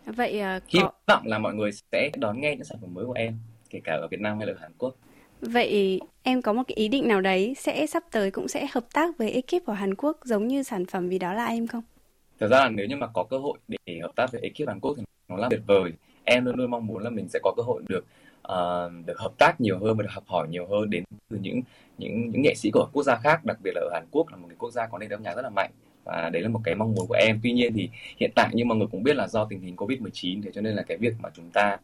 Vậy 0.07 0.41
ờ, 0.41 0.61
hy 0.69 0.81
có 0.83 0.93
vọng 1.07 1.27
là 1.27 1.39
mọi 1.39 1.55
người 1.55 1.71
sẽ 1.93 2.11
đón 2.17 2.41
nghe 2.41 2.57
những 2.57 2.65
sản 2.65 2.79
phẩm 2.81 2.95
mới 2.95 3.07
của 3.07 3.13
em 3.13 3.39
kể 3.71 3.81
cả 3.85 3.93
ở 3.93 4.09
Việt 4.11 4.21
Nam 4.21 4.39
hay 4.39 4.47
là 4.47 4.53
ở 4.53 4.59
Hàn 4.61 4.73
Quốc. 4.79 4.95
Vậy 5.41 6.01
em 6.23 6.43
có 6.43 6.53
một 6.53 6.63
cái 6.69 6.75
ý 6.75 6.89
định 6.89 7.09
nào 7.09 7.21
đấy 7.21 7.55
sẽ 7.59 7.87
sắp 7.87 8.03
tới 8.11 8.31
cũng 8.31 8.49
sẽ 8.49 8.67
hợp 8.73 8.85
tác 8.93 9.19
với 9.19 9.31
ekip 9.31 9.67
của 9.67 9.73
Hàn 9.73 9.95
Quốc 9.95 10.19
giống 10.25 10.49
như 10.49 10.63
sản 10.63 10.87
phẩm 10.87 11.09
vì 11.09 11.19
đó 11.19 11.33
là 11.33 11.45
em 11.45 11.67
không? 11.67 11.83
thật 12.41 12.49
ra 12.49 12.59
là 12.59 12.69
nếu 12.69 12.87
như 12.87 12.97
mà 12.97 13.07
có 13.07 13.25
cơ 13.31 13.39
hội 13.39 13.59
để 13.69 13.99
hợp 14.03 14.11
tác 14.17 14.33
với 14.33 14.41
ekip 14.41 14.69
Hàn 14.69 14.81
Quốc 14.81 14.95
thì 14.97 15.03
nó 15.29 15.37
là 15.37 15.49
tuyệt 15.51 15.61
vời. 15.67 15.93
Em 16.25 16.45
luôn 16.45 16.57
luôn 16.57 16.71
mong 16.71 16.87
muốn 16.87 17.03
là 17.03 17.11
mình 17.11 17.29
sẽ 17.29 17.39
có 17.43 17.55
cơ 17.57 17.63
hội 17.63 17.83
được 17.89 18.05
Ờ, 18.51 18.91
được 19.07 19.19
hợp 19.19 19.33
tác 19.39 19.61
nhiều 19.61 19.79
hơn 19.79 19.97
và 19.97 20.03
được 20.03 20.11
học 20.13 20.25
hỏi 20.27 20.49
nhiều 20.49 20.67
hơn 20.67 20.91
đến 20.91 21.05
từ 21.31 21.39
những 21.41 21.63
những 21.99 22.31
những 22.31 22.43
nghệ 22.43 22.55
sĩ 22.55 22.71
của 22.71 22.89
quốc 22.93 23.03
gia 23.03 23.17
khác 23.17 23.45
đặc 23.45 23.57
biệt 23.63 23.71
là 23.75 23.81
ở 23.81 23.91
Hàn 23.93 24.07
Quốc 24.11 24.29
là 24.29 24.37
một 24.37 24.47
cái 24.49 24.57
quốc 24.59 24.71
gia 24.71 24.87
có 24.87 24.99
nền 24.99 25.11
âm 25.11 25.23
nhạc 25.23 25.35
rất 25.35 25.43
là 25.43 25.51
mạnh 25.51 25.71
và 26.05 26.31
đấy 26.33 26.43
là 26.43 26.49
một 26.49 26.61
cái 26.65 26.75
mong 26.75 26.95
muốn 26.95 27.07
của 27.09 27.15
em. 27.15 27.41
Tuy 27.43 27.53
nhiên 27.53 27.73
thì 27.75 27.89
hiện 28.21 28.31
tại 28.35 28.51
như 28.53 28.65
mọi 28.65 28.79
người 28.79 28.87
cũng 28.91 29.03
biết 29.03 29.17
là 29.17 29.29
do 29.29 29.45
tình 29.45 29.61
hình 29.61 29.77
Covid-19 29.77 30.43
thế 30.43 30.51
cho 30.55 30.61
nên 30.61 30.75
là 30.75 30.83
cái 30.83 30.97
việc 30.97 31.15
mà 31.21 31.29
chúng 31.35 31.51
ta 31.51 31.79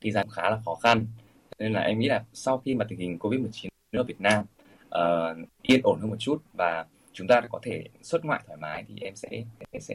đi 0.00 0.10
ra 0.10 0.24
khá 0.30 0.50
là 0.50 0.58
khó 0.64 0.74
khăn. 0.74 1.06
Nên 1.58 1.72
là 1.72 1.80
em 1.80 1.98
nghĩ 1.98 2.08
là 2.08 2.24
sau 2.32 2.58
khi 2.58 2.74
mà 2.74 2.84
tình 2.88 2.98
hình 2.98 3.18
Covid-19 3.18 3.68
ở 3.96 4.02
Việt 4.02 4.20
Nam 4.20 4.44
uh, 4.86 5.48
yên 5.62 5.80
ổn 5.84 6.00
hơn 6.00 6.10
một 6.10 6.16
chút 6.18 6.42
và 6.52 6.84
chúng 7.12 7.26
ta 7.26 7.40
có 7.50 7.58
thể 7.62 7.84
xuất 8.02 8.24
ngoại 8.24 8.40
thoải 8.46 8.58
mái 8.62 8.84
thì 8.88 8.94
em 9.00 9.14
sẽ 9.16 9.28
sẽ, 9.72 9.80
sẽ 9.80 9.94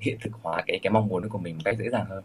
hiện 0.00 0.18
thực 0.20 0.32
hóa 0.42 0.62
cái 0.66 0.78
cái 0.82 0.90
mong 0.90 1.08
muốn 1.08 1.28
của 1.28 1.38
mình 1.38 1.54
một 1.54 1.62
cách 1.64 1.76
dễ 1.78 1.90
dàng 1.90 2.06
hơn. 2.08 2.24